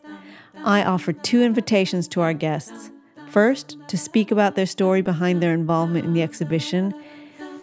[0.64, 2.90] I offered two invitations to our guests.
[3.28, 6.94] First, to speak about their story behind their involvement in the exhibition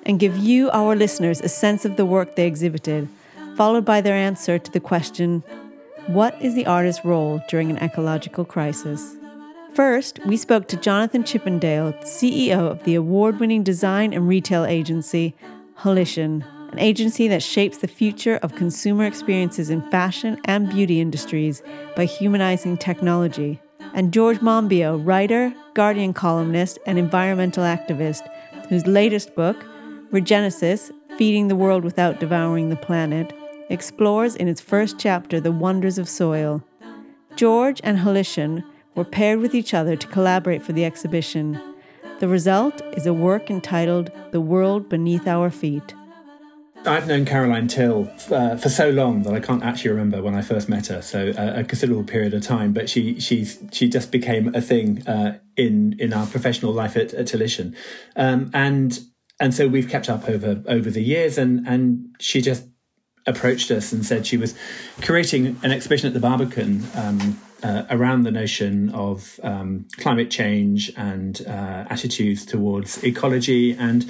[0.06, 3.08] and give you, our listeners, a sense of the work they exhibited,
[3.56, 5.44] followed by their answer to the question
[6.08, 9.16] What is the artist's role during an ecological crisis?
[9.74, 15.36] First, we spoke to Jonathan Chippendale, CEO of the award winning design and retail agency
[15.80, 21.64] Holition, an agency that shapes the future of consumer experiences in fashion and beauty industries
[21.96, 23.62] by humanizing technology
[23.94, 28.28] and George Monbiot, writer, Guardian columnist, and environmental activist,
[28.70, 29.66] whose latest book,
[30.12, 33.34] Regenesis Feeding the World Without Devouring the Planet,
[33.70, 36.64] explores in its first chapter the wonders of soil.
[37.36, 38.64] George and Holition
[38.96, 41.60] were paired with each other to collaborate for the exhibition.
[42.20, 45.96] The result is a work entitled The World Beneath Our Feet.
[46.86, 50.42] I've known Caroline Till uh, for so long that I can't actually remember when I
[50.42, 51.02] first met her.
[51.02, 55.08] So uh, a considerable period of time, but she she's she just became a thing
[55.08, 57.76] uh, in in our professional life at, at Tillotson,
[58.16, 59.00] um, and
[59.40, 61.38] and so we've kept up over over the years.
[61.38, 62.68] And and she just
[63.28, 64.56] approached us and said she was
[65.02, 66.84] creating an exhibition at the Barbican.
[66.96, 74.10] Um, uh, around the notion of um, climate change and uh, attitudes towards ecology and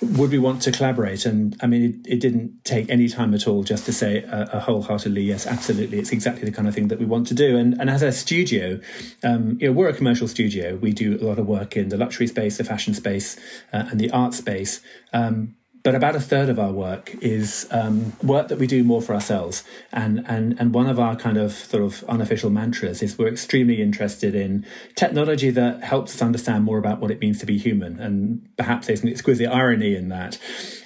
[0.00, 1.26] would we want to collaborate?
[1.26, 4.50] And I mean, it, it didn't take any time at all just to say a,
[4.54, 5.98] a, wholeheartedly yes, absolutely.
[5.98, 7.56] It's exactly the kind of thing that we want to do.
[7.56, 8.80] And, and as a studio,
[9.22, 10.76] um, you know, we're a commercial studio.
[10.76, 13.36] We do a lot of work in the luxury space, the fashion space,
[13.72, 14.80] uh, and the art space.
[15.12, 19.02] Um, but about a third of our work is um, work that we do more
[19.02, 19.62] for ourselves.
[19.92, 23.82] And, and, and one of our kind of sort of unofficial mantras is we're extremely
[23.82, 28.00] interested in technology that helps us understand more about what it means to be human.
[28.00, 30.38] And perhaps there's an exquisite irony in that.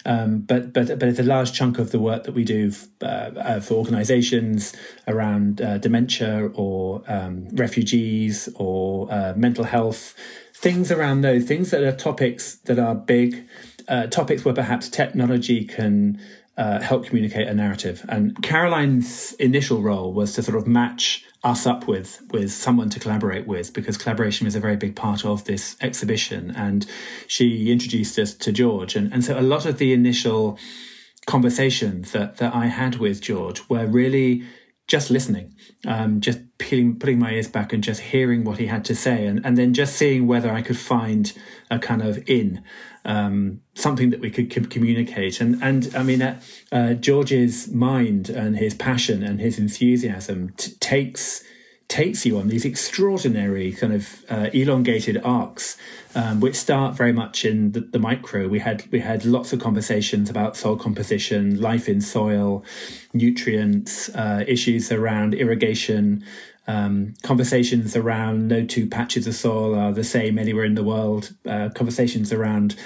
[0.05, 3.05] Um, but, but, but it's a large chunk of the work that we do uh,
[3.07, 4.75] uh, for organizations
[5.07, 10.17] around uh, dementia or um, refugees or uh, mental health,
[10.55, 13.47] things around those, things that are topics that are big
[13.89, 16.21] uh, topics where perhaps technology can
[16.57, 18.05] uh, help communicate a narrative.
[18.09, 22.99] And Caroline's initial role was to sort of match us up with with someone to
[22.99, 26.51] collaborate with because collaboration was a very big part of this exhibition.
[26.57, 26.85] And
[27.29, 30.59] she introduced us to George, and and so a lot of the initial
[31.27, 34.43] conversations that that I had with George were really
[34.89, 35.55] just listening,
[35.87, 39.27] um, just peeling, putting my ears back and just hearing what he had to say,
[39.27, 41.33] and, and then just seeing whether I could find
[41.71, 42.65] a kind of in
[43.05, 45.41] um, something that we could communicate.
[45.41, 46.41] And and I mean, uh,
[46.73, 51.45] uh, George's mind and his passion and his enthusiasm t- takes
[51.89, 55.79] takes you on these extraordinary kind of uh, elongated arcs,
[56.15, 58.47] um, which start very much in the, the, micro.
[58.47, 62.63] We had we had lots of conversations about soil composition, life in soil,
[63.15, 66.25] nutrients, uh, issues around irrigation.
[66.69, 71.35] Um, conversations around no two patches of soil are the same anywhere in the world.
[71.49, 72.77] Uh, conversations around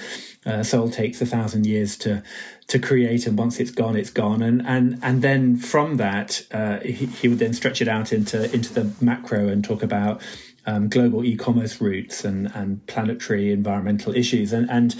[0.46, 2.22] uh, soil takes a thousand years to
[2.68, 4.40] to create, and once it's gone, it's gone.
[4.40, 8.52] And and and then from that, uh, he, he, would then stretch it out into
[8.54, 10.22] into the macro and talk about
[10.64, 14.94] um, global e-commerce routes and and planetary environmental issues, and and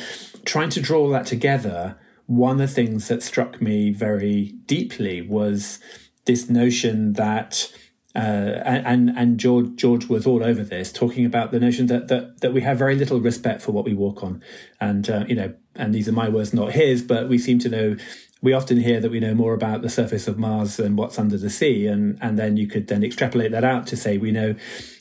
[0.45, 1.97] trying to draw that together.
[2.27, 5.79] One of the things that struck me very deeply was
[6.25, 7.73] this notion that
[8.14, 8.18] uh,
[8.64, 12.53] and and George George was all over this, talking about the notion that that that
[12.53, 14.43] we have very little respect for what we walk on,
[14.80, 17.68] and uh, you know, and these are my words, not his, but we seem to
[17.68, 17.97] know.
[18.43, 21.39] We often hear that we know more about the surface of Mars than what's under
[21.39, 24.57] the sea, and and then you could then extrapolate that out to say we know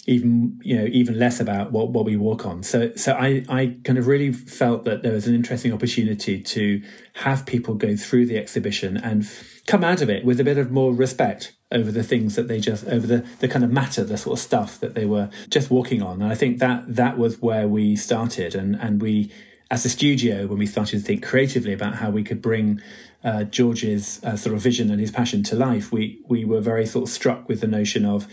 [0.07, 2.63] even you know even less about what what we walk on.
[2.63, 6.81] So so I I kind of really felt that there was an interesting opportunity to
[7.15, 9.29] have people go through the exhibition and
[9.67, 12.59] come out of it with a bit of more respect over the things that they
[12.59, 15.69] just over the the kind of matter the sort of stuff that they were just
[15.69, 19.31] walking on and i think that that was where we started and and we
[19.69, 22.81] as a studio when we started to think creatively about how we could bring
[23.23, 26.85] uh, George's uh, sort of vision and his passion to life, we we were very
[26.85, 28.27] sort of struck with the notion of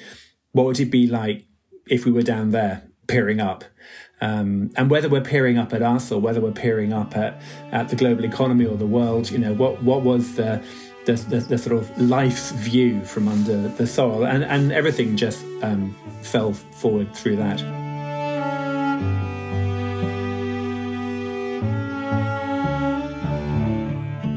[0.53, 1.45] what would it be like
[1.86, 3.64] if we were down there peering up.
[4.20, 7.89] Um, and whether we're peering up at us or whether we're peering up at, at
[7.89, 10.62] the global economy or the world, you know, what what was the
[11.09, 15.42] the, the, the sort of life's view from under the soil, and and everything just
[15.62, 17.62] um, fell forward through that.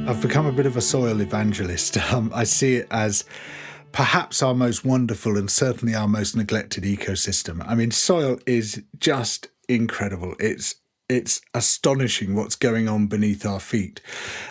[0.08, 1.98] I've become a bit of a soil evangelist.
[2.12, 3.24] Um, I see it as
[3.92, 7.64] perhaps our most wonderful and certainly our most neglected ecosystem.
[7.66, 10.36] I mean, soil is just incredible.
[10.40, 10.76] It's
[11.12, 14.02] it's astonishing what's going on beneath our feet.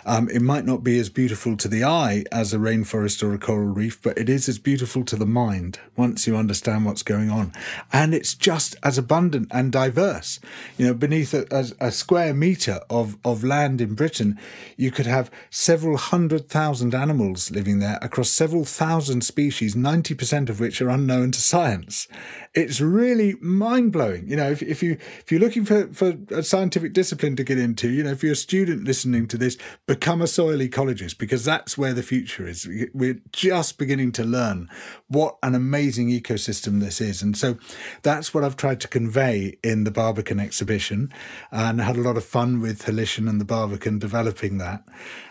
[0.04, 3.38] Um, it might not be as beautiful to the eye as a rainforest or a
[3.38, 7.30] coral reef, but it is as beautiful to the mind once you understand what's going
[7.30, 7.52] on.
[7.92, 10.40] And it's just as abundant and diverse.
[10.76, 14.38] You know, beneath a, a, a square metre of, of land in Britain,
[14.76, 20.60] you could have several hundred thousand animals living there across several thousand species, 90% of
[20.60, 22.08] which are unknown to science.
[22.54, 24.28] It's really mind blowing.
[24.28, 27.58] You know, if, if you if you're looking for, for a scientific discipline to get
[27.58, 31.44] into, you know, if you're a student listening to this, become a soil ecologist because
[31.44, 32.68] that's where the future is.
[32.92, 34.68] We're just beginning to learn
[35.08, 37.22] what an amazing ecosystem this is.
[37.22, 37.56] And so
[38.02, 41.12] that's what I've tried to convey in the Barbican exhibition
[41.52, 44.82] and I had a lot of fun with Holition and the Barbican developing that.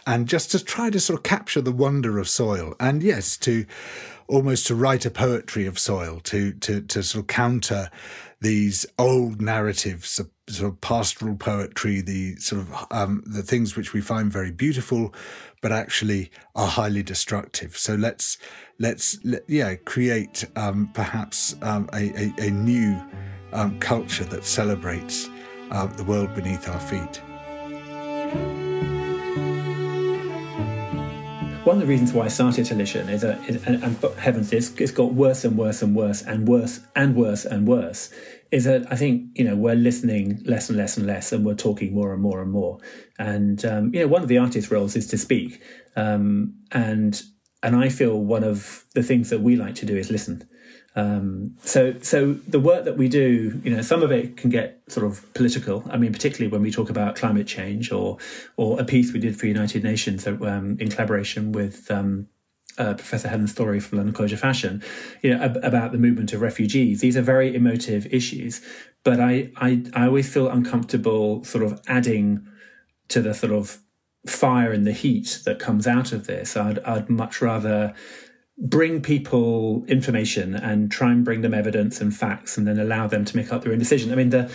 [0.07, 3.65] And just to try to sort of capture the wonder of soil and yes, to
[4.29, 7.89] almost to write a poetry of soil, to to to sort of counter
[8.41, 13.99] these old narratives, sort of pastoral poetry, the sort of um, the things which we
[13.99, 15.13] find very beautiful,
[15.61, 17.75] but actually are highly destructive.
[17.75, 18.37] So let's
[18.79, 23.01] let's let, yeah create um, perhaps um, a, a, a new
[23.51, 25.29] um, culture that celebrates
[25.71, 27.21] uh, the world beneath our feet.
[31.69, 34.89] One of the reasons why I started Holition is, that, and, and heavens, it's, it's
[34.89, 38.09] got worse and worse and worse and worse and worse and worse.
[38.49, 41.53] Is that I think you know we're listening less and less and less, and we're
[41.53, 42.79] talking more and more and more.
[43.19, 45.61] And um, you know, one of the artist roles is to speak,
[45.95, 47.21] um, and
[47.61, 50.49] and I feel one of the things that we like to do is listen.
[50.99, 54.81] Um, so, so the work that we do, you know, some of it can get
[54.87, 55.83] sort of political.
[55.89, 58.17] I mean, particularly when we talk about climate change, or
[58.57, 62.27] or a piece we did for United Nations um, in collaboration with um,
[62.77, 64.83] uh, Professor Helen Storey from London College of Fashion,
[65.21, 67.01] you know, ab- about the movement of refugees.
[67.01, 68.61] These are very emotive issues,
[69.03, 72.47] but I, I, I always feel uncomfortable sort of adding
[73.09, 73.79] to the sort of
[74.25, 76.57] fire and the heat that comes out of this.
[76.57, 77.93] I'd, I'd much rather
[78.59, 83.23] bring people information and try and bring them evidence and facts and then allow them
[83.23, 84.11] to make up their own decision.
[84.11, 84.51] I mean, the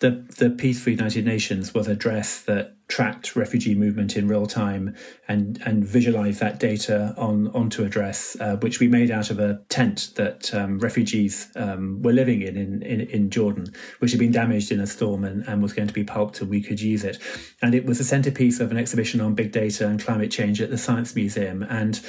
[0.00, 4.46] the the piece for United Nations was a dress that tracked refugee movement in real
[4.46, 4.94] time
[5.26, 9.38] and and visualized that data on onto a dress, uh, which we made out of
[9.38, 13.66] a tent that um, refugees um, were living in, in, in in Jordan,
[13.98, 16.48] which had been damaged in a storm and, and was going to be pulped and
[16.48, 17.18] we could use it.
[17.60, 20.70] And it was the centerpiece of an exhibition on big data and climate change at
[20.70, 21.64] the Science Museum.
[21.64, 22.00] And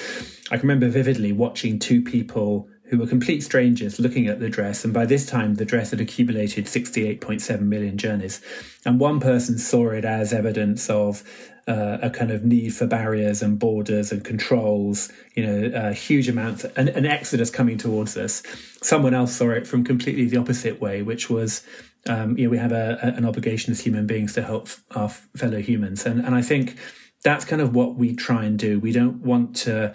[0.51, 4.83] I can remember vividly watching two people who were complete strangers looking at the dress.
[4.83, 8.41] And by this time, the dress had accumulated 68.7 million journeys.
[8.83, 11.23] And one person saw it as evidence of
[11.67, 16.27] uh, a kind of need for barriers and borders and controls, you know, uh, huge
[16.27, 18.41] amounts, an, an, exodus coming towards us.
[18.81, 21.63] Someone else saw it from completely the opposite way, which was,
[22.07, 25.09] um, you know, we have a, a, an obligation as human beings to help our
[25.09, 26.07] fellow humans.
[26.07, 26.75] And, and I think
[27.23, 28.79] that's kind of what we try and do.
[28.79, 29.93] We don't want to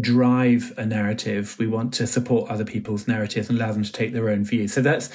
[0.00, 1.56] drive a narrative.
[1.58, 4.72] We want to support other people's narratives and allow them to take their own views.
[4.72, 5.10] So that's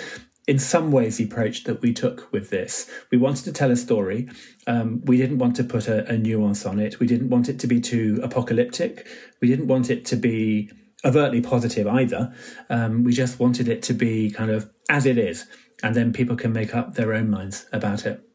[0.48, 2.90] in some ways the approach that we took with this.
[3.12, 4.30] We wanted to tell a story.
[4.68, 7.00] Um, we didn't want to put a, a, nuance on it.
[7.00, 9.08] We didn't want it to be too apocalyptic.
[9.42, 10.72] We didn't want it to be
[11.06, 12.34] overtly positive either.
[12.70, 15.46] Um, we just wanted it to be kind of as it is,
[15.84, 18.29] and then people can make up their own minds about it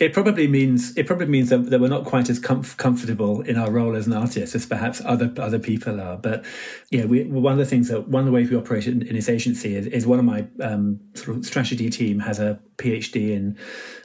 [0.00, 3.56] it probably means it probably means that, that we're not quite as comf- comfortable in
[3.56, 6.16] our role as an artist as perhaps other other people are.
[6.16, 6.44] But
[6.90, 9.16] yeah, we, one of the things that one of the ways we operate in, in
[9.16, 13.32] this agency is, is one of my um, sort of strategy team has a PhD
[13.32, 13.58] in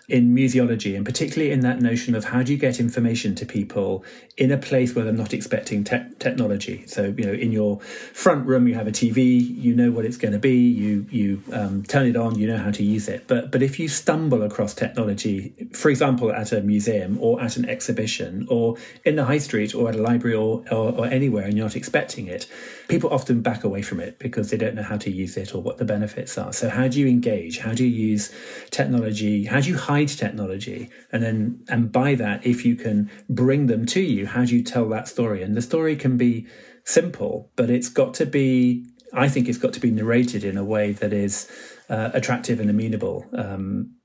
[0.10, 4.04] in museology and particularly in that notion of how do you get information to people
[4.36, 6.86] in a place where they're not expecting te- technology.
[6.88, 10.18] So you know, in your front room, you have a TV, you know what it's
[10.18, 13.28] going to be, you you um, turn it on, you know how to use it.
[13.28, 17.70] But but if you stumble across technology, for example, at a museum or at an
[17.70, 18.76] exhibition or
[19.06, 21.76] in the high street or at a library or, or, or anywhere, and you're not
[21.76, 22.48] expecting it,
[22.88, 25.62] people often back away from it because they don't know how to use it or
[25.62, 26.52] what the benefits are.
[26.54, 27.60] So how do you engage?
[27.60, 28.34] How do you use
[28.72, 29.46] technology?
[29.46, 33.86] How do you hide technology, and then and by that, if you can bring them
[33.88, 35.42] to you, how do you tell that story?
[35.44, 36.48] And the story can be
[36.86, 38.86] simple, but it's got to be.
[39.14, 41.50] I think it's got to be narrated in a way that is
[41.88, 43.26] uh, attractive and amenable.
[43.38, 43.96] Um,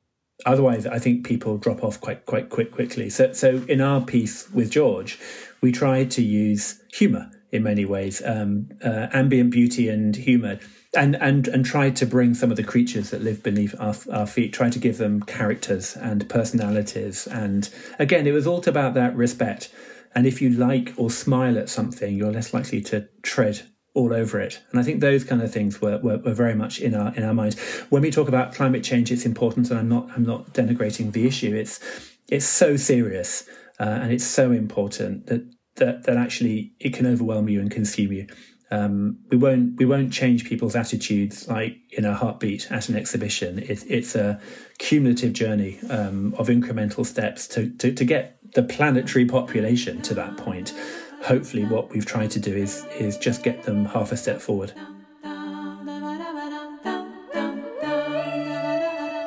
[0.45, 3.11] otherwise, I think people drop off quite quite quick quickly.
[3.11, 5.19] So, so in our piece with George,
[5.63, 10.59] we tried to use humour in many ways, um, uh, ambient beauty and humour,
[10.97, 14.27] and and and tried to bring some of the creatures that live beneath our, our
[14.27, 19.15] feet, try to give them characters and personalities, and again, it was all about that
[19.17, 19.71] respect.
[20.15, 23.63] And if you like or smile at something, you're less likely to tread
[23.95, 24.61] all over it.
[24.71, 27.25] And I think those kind of things were, were, were, very much in our in
[27.25, 27.59] our minds.
[27.91, 31.27] When we talk about climate change, it's important, and I'm not I'm not denigrating the
[31.27, 31.55] issue.
[31.55, 31.81] It's
[32.29, 33.49] it's so serious
[33.81, 35.43] uh, and it's so important that
[35.79, 38.27] that that actually it can overwhelm you and consume you.
[38.71, 43.59] Um, we won't we won't change people's attitudes like in a heartbeat at an exhibition.
[43.59, 44.41] It's it's a
[44.79, 50.37] cumulative journey um, of incremental steps to, to to get the planetary population to that
[50.37, 50.75] point
[51.23, 54.73] hopefully what we've tried to do is is just get them half a step forward.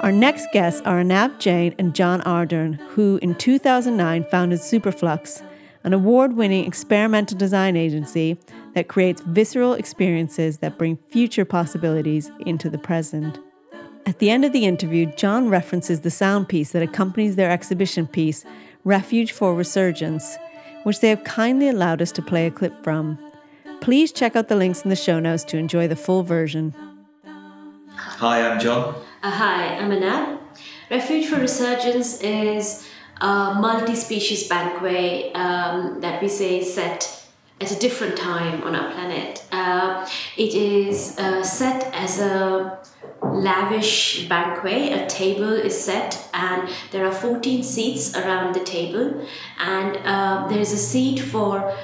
[0.02, 5.44] Our next guests are Anab Jain and Jon Ardern, who in 2009 founded Superflux,
[5.84, 8.38] an award winning experimental design agency
[8.74, 13.40] that creates visceral experiences that bring future possibilities into the present.
[14.06, 18.08] At the end of the interview, John references the sound piece that accompanies their exhibition
[18.08, 18.44] piece,
[18.84, 20.38] Refuge for Resurgence,
[20.84, 23.20] which they have kindly allowed us to play a clip from.
[23.80, 26.74] Please check out the links in the show notes to enjoy the full version.
[27.96, 28.96] Hi, I'm John.
[29.24, 30.40] Uh, hi, I'm Anab.
[30.90, 32.88] Refuge for Resurgence is
[33.22, 37.22] a multi species banquet um, that we say set
[37.62, 39.46] at a different time on our planet.
[39.52, 42.80] Uh, it is uh, set as a
[43.22, 44.94] lavish banquet.
[44.94, 49.26] A table is set, and there are 14 seats around the table,
[49.60, 51.78] and uh, there is a seat for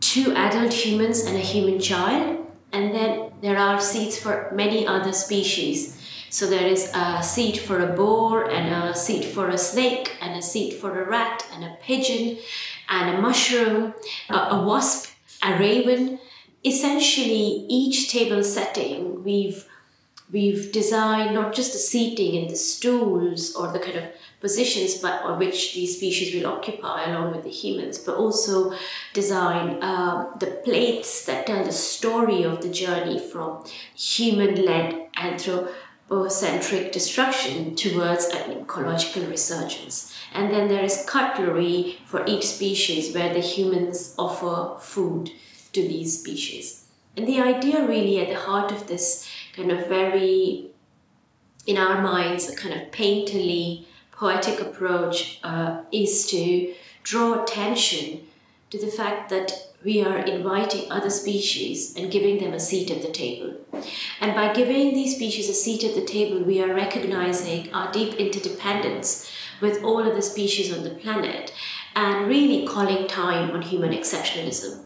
[0.00, 5.12] two adult humans and a human child, and then there are seats for many other
[5.12, 5.93] species.
[6.34, 10.36] So there is a seat for a boar, and a seat for a snake, and
[10.36, 12.38] a seat for a rat, and a pigeon,
[12.88, 13.94] and a mushroom,
[14.28, 15.12] a, a wasp,
[15.44, 16.18] a raven.
[16.64, 19.64] Essentially, each table setting we've
[20.32, 24.04] we've designed not just the seating and the stools or the kind of
[24.40, 28.72] positions but which these species will occupy along with the humans but also
[29.12, 33.62] design um, the plates that tell the story of the journey from
[33.94, 35.08] human-led
[36.10, 40.14] anthropocentric destruction towards an ecological resurgence.
[40.32, 45.30] And then there is cutlery for each species where the humans offer food
[45.72, 46.84] to these species.
[47.16, 50.66] And the idea really at the heart of this kind of very,
[51.66, 58.26] in our minds, a kind of painterly, poetic approach uh, is to draw attention
[58.70, 59.52] to the fact that
[59.84, 63.54] we are inviting other species and giving them a seat at the table.
[64.20, 68.14] And by giving these species a seat at the table, we are recognizing our deep
[68.14, 69.30] interdependence
[69.60, 71.52] with all of the species on the planet
[71.94, 74.84] and really calling time on human exceptionalism.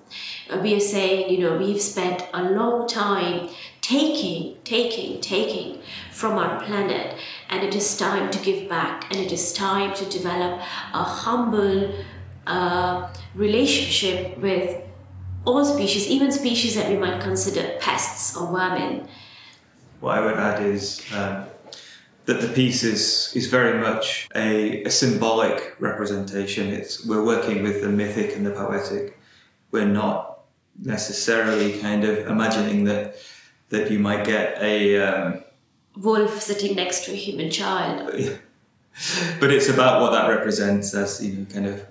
[0.50, 3.48] Uh, we are saying, you know, we've spent a long time
[3.80, 5.80] taking, taking, taking
[6.10, 7.16] from our planet,
[7.48, 10.60] and it is time to give back, and it is time to develop
[10.92, 11.94] a humble
[12.46, 14.82] uh, relationship with
[15.44, 19.08] all species, even species that we might consider pests or vermin.
[20.00, 21.44] What I would add is um,
[22.26, 26.68] that the piece is, is very much a, a symbolic representation.
[26.68, 29.18] It's, we're working with the mythic and the poetic.
[29.70, 30.40] We're not
[30.80, 33.16] necessarily kind of imagining that
[33.70, 35.44] that you might get a um,
[35.96, 38.10] wolf sitting next to a human child.
[39.40, 41.84] but it's about what that represents as you know, kind of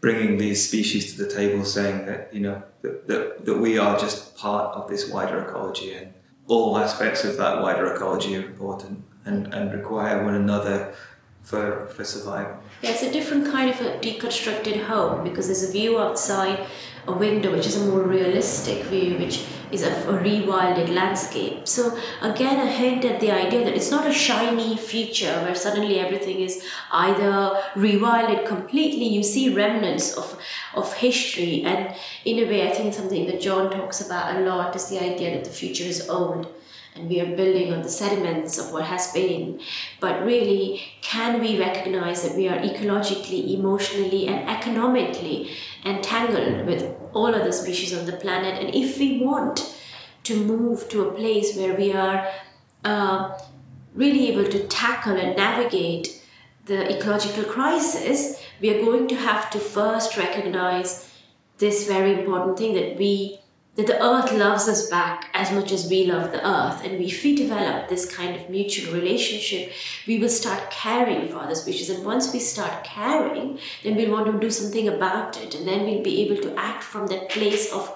[0.00, 3.98] bringing these species to the table, saying that you know that, that, that we are
[3.98, 6.12] just part of this wider ecology, and
[6.46, 10.94] all aspects of that wider ecology are important and, and require one another
[11.42, 12.58] for, for survival.
[12.82, 16.66] Yeah, it's a different kind of a deconstructed home because there's a view outside
[17.08, 21.66] a window which is a more realistic view, which is a, a rewilded landscape.
[21.66, 25.98] So again, a hint at the idea that it's not a shiny future where suddenly
[25.98, 29.08] everything is either rewilded completely.
[29.08, 30.38] You see remnants of
[30.74, 31.94] of history, and
[32.24, 35.34] in a way, I think something that John talks about a lot is the idea
[35.34, 36.46] that the future is old
[36.94, 39.60] and we are building on the sediments of what has been.
[40.00, 45.50] But really, can we recognize that we are ecologically, emotionally, and economically
[45.84, 48.62] entangled with all other species on the planet?
[48.62, 49.76] And if we want
[50.24, 52.28] to move to a place where we are
[52.84, 53.38] uh,
[53.94, 56.22] really able to tackle and navigate
[56.66, 61.12] the ecological crisis, we are going to have to first recognize
[61.58, 63.40] this very important thing that we
[63.78, 66.84] that the earth loves us back as much as we love the earth.
[66.84, 69.72] And if we develop this kind of mutual relationship
[70.08, 74.26] we will start caring for other species and once we start caring then we'll want
[74.26, 75.54] to do something about it.
[75.54, 77.88] And then we'll be able to act from that place of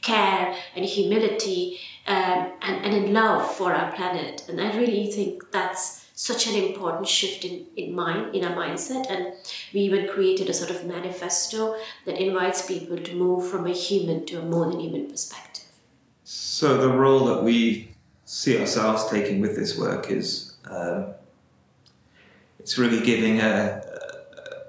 [0.00, 4.42] care and humility um, and, and in love for our planet.
[4.48, 9.08] And i really think that's such an important shift in, in mind in our mindset.
[9.10, 9.34] And
[9.72, 14.24] we even created a sort of manifesto that invites people to move from a human
[14.26, 15.64] to a more than human perspective.
[16.24, 17.90] So the role that we
[18.24, 21.08] see ourselves taking with this work is um,
[22.58, 23.82] it's really giving a,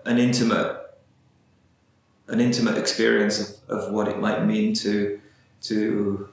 [0.05, 0.75] an intimate
[2.27, 3.39] an intimate experience
[3.69, 5.19] of, of what it might mean to
[5.61, 6.27] to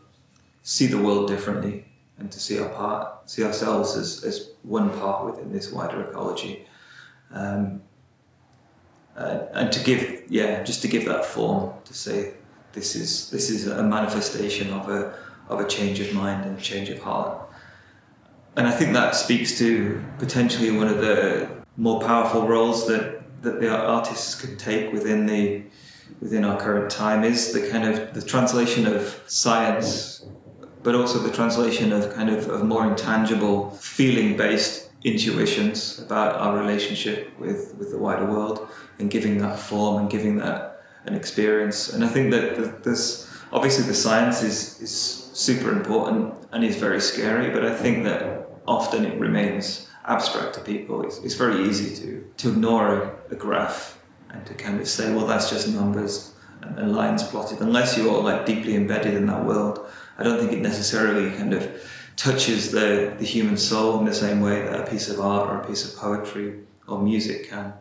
[0.64, 1.84] see the world differently
[2.18, 6.66] and to see our part, see ourselves as, as one part within this wider ecology.
[7.32, 7.82] Um,
[9.16, 12.34] uh, and to give, yeah, just to give that form to say
[12.72, 15.16] this is this is a manifestation of a
[15.48, 17.40] of a change of mind and a change of heart.
[18.56, 23.60] And I think that speaks to potentially one of the more powerful roles that that
[23.60, 25.62] the artists can take within the
[26.20, 30.26] within our current time is the kind of the translation of science
[30.84, 36.56] but also the translation of kind of, of more intangible, feeling based intuitions about our
[36.58, 38.68] relationship with, with the wider world
[38.98, 41.92] and giving that form and giving that an experience.
[41.92, 44.92] And I think that this obviously the science is, is
[45.32, 50.60] super important and is very scary, but I think that often it remains abstract to
[50.60, 51.02] people.
[51.04, 53.98] It's, it's very easy to, to ignore a, a graph
[54.30, 58.22] and to kind of say, well, that's just numbers and, and lines plotted, unless you're
[58.22, 59.86] like deeply embedded in that world.
[60.18, 61.82] I don't think it necessarily kind of
[62.16, 65.60] touches the, the human soul in the same way that a piece of art or
[65.60, 67.72] a piece of poetry or music can.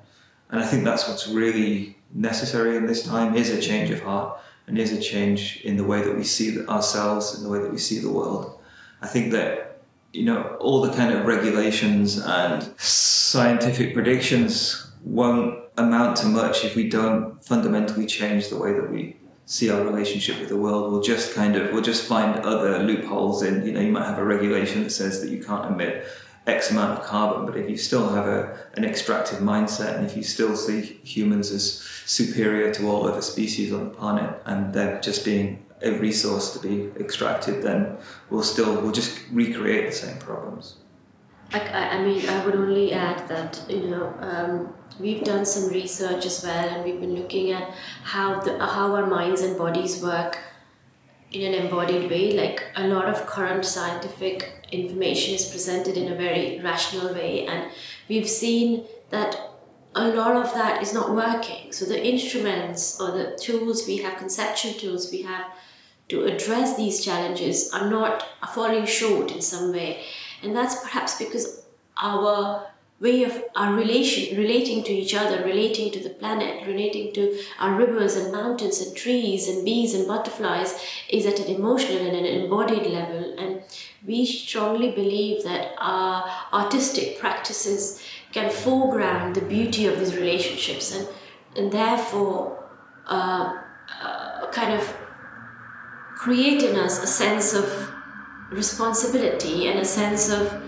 [0.49, 4.39] And I think that's what's really necessary in this time is a change of heart
[4.67, 7.71] and is a change in the way that we see ourselves and the way that
[7.71, 8.59] we see the world.
[9.01, 9.81] I think that
[10.13, 16.75] you know all the kind of regulations and scientific predictions won't amount to much if
[16.75, 20.91] we don't fundamentally change the way that we see our relationship with the world.
[20.91, 23.65] We'll just kind of we'll just find other loopholes in.
[23.65, 26.05] You know, you might have a regulation that says that you can't emit
[26.47, 30.17] X amount of carbon, but if you still have a, an extractive mindset and if
[30.17, 34.99] you still see humans as superior to all other species on the planet and they're
[34.99, 37.97] just being a resource to be extracted, then
[38.29, 40.75] we'll still we'll just recreate the same problems.
[41.53, 46.25] I, I mean, I would only add that you know um, we've done some research
[46.25, 47.71] as well, and we've been looking at
[48.03, 50.39] how the how our minds and bodies work
[51.31, 52.31] in an embodied way.
[52.31, 57.69] Like a lot of current scientific information is presented in a very rational way, and
[58.09, 59.51] we've seen that
[59.95, 61.71] a lot of that is not working.
[61.71, 65.45] So the instruments or the tools we have, conceptual tools we have
[66.09, 70.03] to address these challenges are not falling short in some way
[70.43, 71.65] and that's perhaps because
[72.01, 72.67] our
[72.99, 77.75] way of our relation relating to each other relating to the planet relating to our
[77.75, 80.73] rivers and mountains and trees and bees and butterflies
[81.09, 83.35] is at an emotional and an embodied level.
[83.37, 83.61] And
[84.05, 90.95] we strongly believe that our artistic practices can foreground the beauty of these relationships.
[90.95, 91.07] And
[91.55, 92.63] and therefore
[93.07, 93.61] uh,
[94.01, 94.95] uh, kind of
[96.15, 97.92] create in us a sense of
[98.53, 100.61] responsibility and a sense of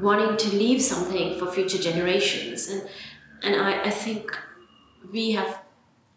[0.00, 2.68] wanting to leave something for future generations.
[2.68, 2.88] And
[3.42, 4.36] and I, I think
[5.12, 5.60] we have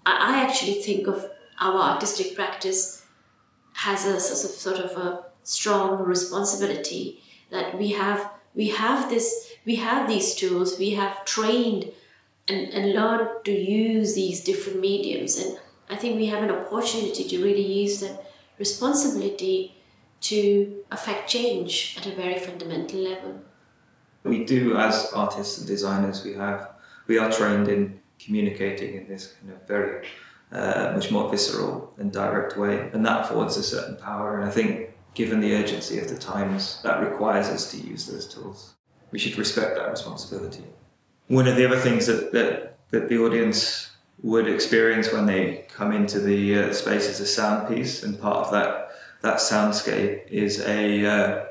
[0.06, 1.30] I, actually think of
[1.60, 3.06] our artistic practice
[3.74, 9.54] has a sort of sort of a strong responsibility that we have we have this
[9.66, 11.92] we have these tools we have trained
[12.48, 17.24] and, and learned to use these different mediums and i think we have an opportunity
[17.24, 18.26] to really use that
[18.58, 19.76] responsibility
[20.22, 23.42] to affect change at a very fundamental level.
[24.24, 26.72] We do, as artists and designers, we have
[27.08, 30.06] we are trained in communicating in this kind of very
[30.52, 34.40] uh, much more visceral and direct way, and that affords a certain power.
[34.40, 38.28] And I think, given the urgency of the times, that requires us to use those
[38.28, 38.74] tools.
[39.12, 40.64] We should respect that responsibility.
[41.28, 43.92] One of the other things that that, that the audience
[44.22, 48.46] would experience when they come into the uh, space is a sound piece, and part
[48.46, 48.89] of that
[49.22, 51.46] that soundscape is a, uh,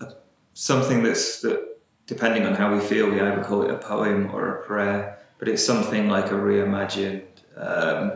[0.00, 0.12] a,
[0.54, 1.66] something that's that
[2.06, 5.48] depending on how we feel, we either call it a poem or a prayer, but
[5.48, 7.24] it's something like a reimagined
[7.56, 8.12] um,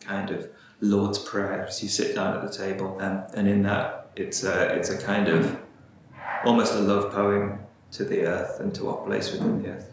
[0.00, 0.48] kind of
[0.80, 4.74] Lord's Prayer as you sit down at the table, and, and in that it's a,
[4.74, 5.58] it's a kind of
[6.44, 7.58] almost a love poem
[7.92, 9.91] to the earth and to our place within the earth.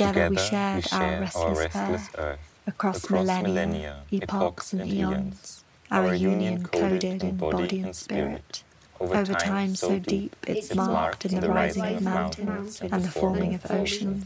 [0.00, 7.36] Together, we shared our restless, earth, across, millennia, epochs and eons, our union coded in
[7.36, 8.62] body and spirit.
[8.98, 13.70] Over time so deep, it's marked in the rising of mountains and the forming of
[13.70, 14.24] oceans.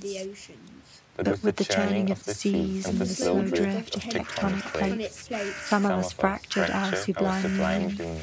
[1.16, 5.28] But with the churning of the seas and the slow drift of tectonic plates,
[5.62, 8.20] some of us fractured our sublime union,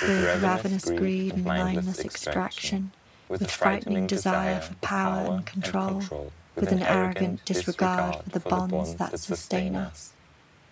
[0.00, 2.92] with ravenous greed and mindless extraction,
[3.28, 6.02] with frightening desire for power and control,
[6.56, 10.12] with an arrogant disregard for the bonds that sustain us.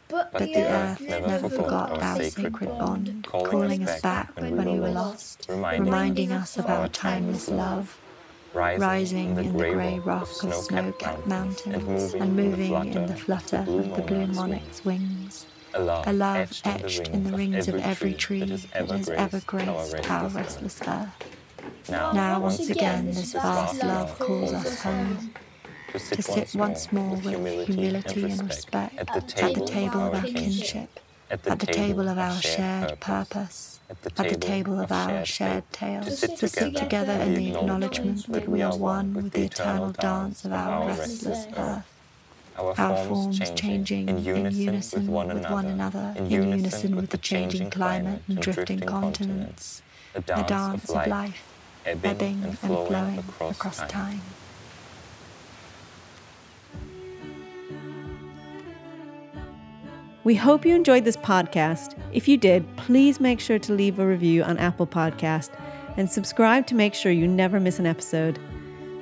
[0.09, 5.47] But the earth never forgot our sacred bond, calling us back when we were lost,
[5.49, 7.99] reminding us of our timeless love
[8.55, 14.03] rising in the grey rock of snow-capped mountains and moving in the flutter of the
[14.03, 15.47] blue monarch's wings.
[15.74, 20.80] A love etched in the rings of every tree that has ever graced our restless
[20.87, 21.09] earth.
[21.89, 25.33] Now, once again, this vast love calls us home
[25.93, 31.43] to sit once more with humility and respect at the table of our kinship, at
[31.43, 35.64] the table of our shared purpose at the table, at the table of our shared
[35.72, 39.45] tales, to sit, to sit together in the acknowledgement that we are one with the
[39.45, 41.84] eternal dance of our restless earth.
[42.57, 48.40] Our forms changing in unison with one another, in unison with the changing climate and
[48.40, 49.82] drifting continents,
[50.14, 51.43] a dance of life,
[51.84, 54.20] ebbing and flowing across time.
[60.24, 61.98] We hope you enjoyed this podcast.
[62.12, 65.50] If you did, please make sure to leave a review on Apple Podcast
[65.96, 68.38] and subscribe to make sure you never miss an episode.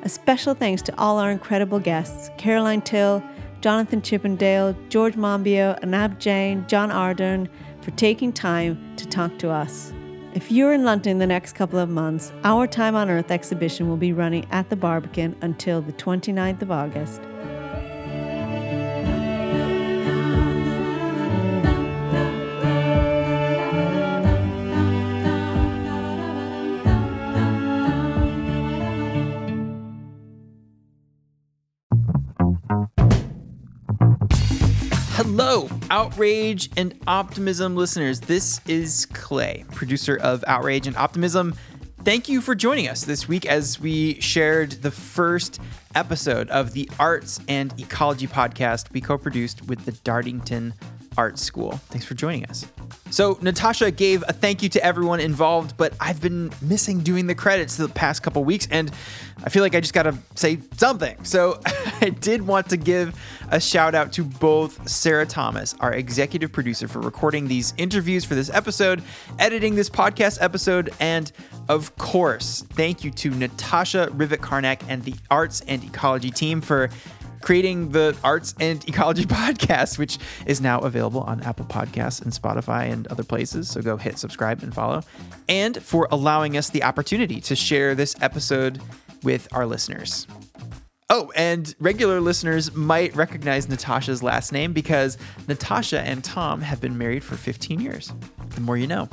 [0.02, 3.22] A special thanks to all our incredible guests Caroline Till,
[3.60, 7.50] Jonathan Chippendale, George Monbiot, Anab Jain, Jon Ardern
[7.82, 9.92] for taking time to talk to us.
[10.32, 13.98] If you're in London the next couple of months, our Time on Earth exhibition will
[13.98, 17.20] be running at the Barbican until the 29th of August.
[35.43, 38.20] Hello, Outrage and Optimism listeners.
[38.20, 41.55] This is Clay, producer of Outrage and Optimism.
[42.05, 45.59] Thank you for joining us this week as we shared the first
[45.95, 50.74] episode of the Arts and Ecology podcast we co produced with the Dartington
[51.16, 51.72] Art School.
[51.88, 52.66] Thanks for joining us.
[53.11, 57.34] So, Natasha gave a thank you to everyone involved, but I've been missing doing the
[57.34, 58.90] credits the past couple weeks, and
[59.42, 61.24] I feel like I just gotta say something.
[61.24, 61.61] So,
[62.00, 63.18] I did want to give
[63.50, 68.34] a shout out to both Sarah Thomas, our executive producer, for recording these interviews for
[68.34, 69.02] this episode,
[69.38, 71.32] editing this podcast episode, and
[71.68, 76.90] of course, thank you to Natasha Rivett-Carnac and the Arts and Ecology team for
[77.41, 82.91] creating the Arts and Ecology podcast, which is now available on Apple Podcasts and Spotify
[82.91, 83.68] and other places.
[83.68, 85.03] So go hit subscribe and follow.
[85.49, 88.80] And for allowing us the opportunity to share this episode
[89.22, 90.26] with our listeners.
[91.12, 95.18] Oh, and regular listeners might recognize Natasha's last name because
[95.49, 98.12] Natasha and Tom have been married for 15 years.
[98.51, 99.09] The more you know.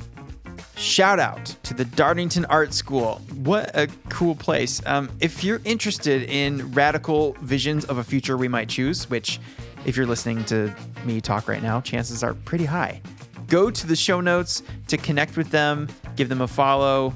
[0.77, 3.19] Shout out to the Dartington Art School.
[3.33, 4.79] What a cool place.
[4.85, 9.39] Um, if you're interested in radical visions of a future we might choose, which,
[9.85, 10.71] if you're listening to
[11.03, 13.01] me talk right now, chances are pretty high,
[13.47, 17.15] go to the show notes to connect with them, give them a follow.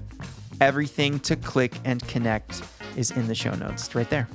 [0.59, 2.64] Everything to click and connect
[2.97, 3.93] is in the show notes.
[3.93, 4.28] Right there.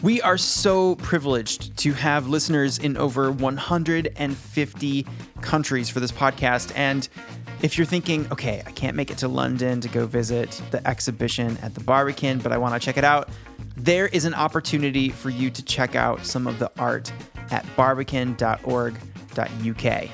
[0.00, 5.06] We are so privileged to have listeners in over 150
[5.40, 6.72] countries for this podcast.
[6.76, 7.08] And
[7.62, 11.58] if you're thinking, okay, I can't make it to London to go visit the exhibition
[11.62, 13.28] at the Barbican, but I want to check it out,
[13.76, 17.12] there is an opportunity for you to check out some of the art
[17.50, 20.08] at barbican.org.uk.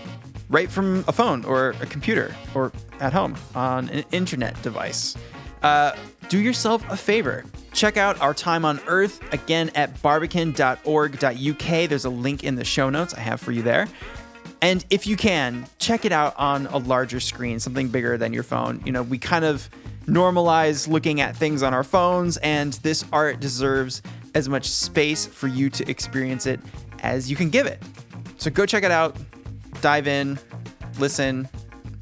[0.50, 5.16] Right from a phone or a computer or at home on an internet device.
[5.62, 5.96] Uh,
[6.28, 7.44] do yourself a favor.
[7.72, 11.88] Check out our time on Earth again at barbican.org.uk.
[11.88, 13.88] There's a link in the show notes I have for you there.
[14.64, 18.42] And if you can, check it out on a larger screen, something bigger than your
[18.42, 18.80] phone.
[18.86, 19.68] You know, we kind of
[20.06, 24.00] normalize looking at things on our phones, and this art deserves
[24.34, 26.60] as much space for you to experience it
[27.00, 27.82] as you can give it.
[28.38, 29.18] So go check it out,
[29.82, 30.38] dive in,
[30.98, 31.46] listen,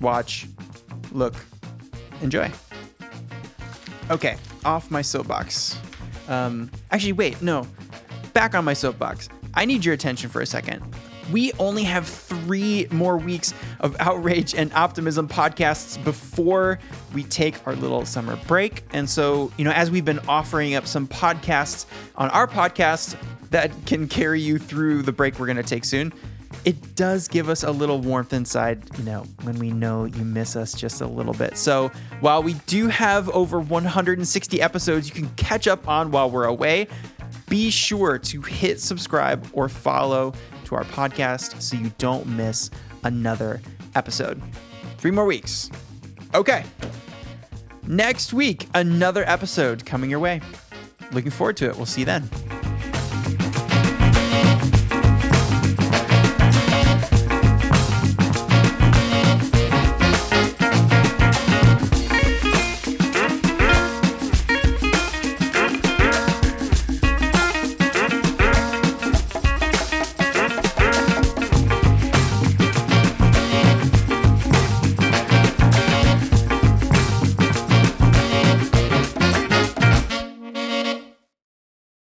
[0.01, 0.47] watch,
[1.11, 1.35] look,
[2.21, 2.49] enjoy.
[4.09, 5.81] Okay, off my soapbox.
[6.29, 7.67] Um, actually, wait, no,
[8.35, 9.29] back on my soapbox.
[9.55, 10.81] I need your attention for a second
[11.33, 16.79] we only have three more weeks of Outrage and Optimism podcasts before
[17.15, 18.85] we take our little summer break.
[18.93, 23.17] And so, you know, as we've been offering up some podcasts on our podcast
[23.51, 26.13] that can carry you through the break we're going to take soon,
[26.65, 30.55] it does give us a little warmth inside, you know, when we know you miss
[30.55, 31.57] us just a little bit.
[31.57, 36.45] So while we do have over 160 episodes you can catch up on while we're
[36.45, 36.87] away,
[37.49, 40.35] be sure to hit subscribe or follow
[40.75, 42.71] our podcast so you don't miss
[43.05, 43.61] another
[43.95, 44.41] episode.
[44.99, 45.71] Three more weeks.
[46.35, 46.65] Okay.
[47.87, 50.41] Next week, another episode coming your way.
[51.11, 51.77] Looking forward to it.
[51.77, 52.62] We'll see you then.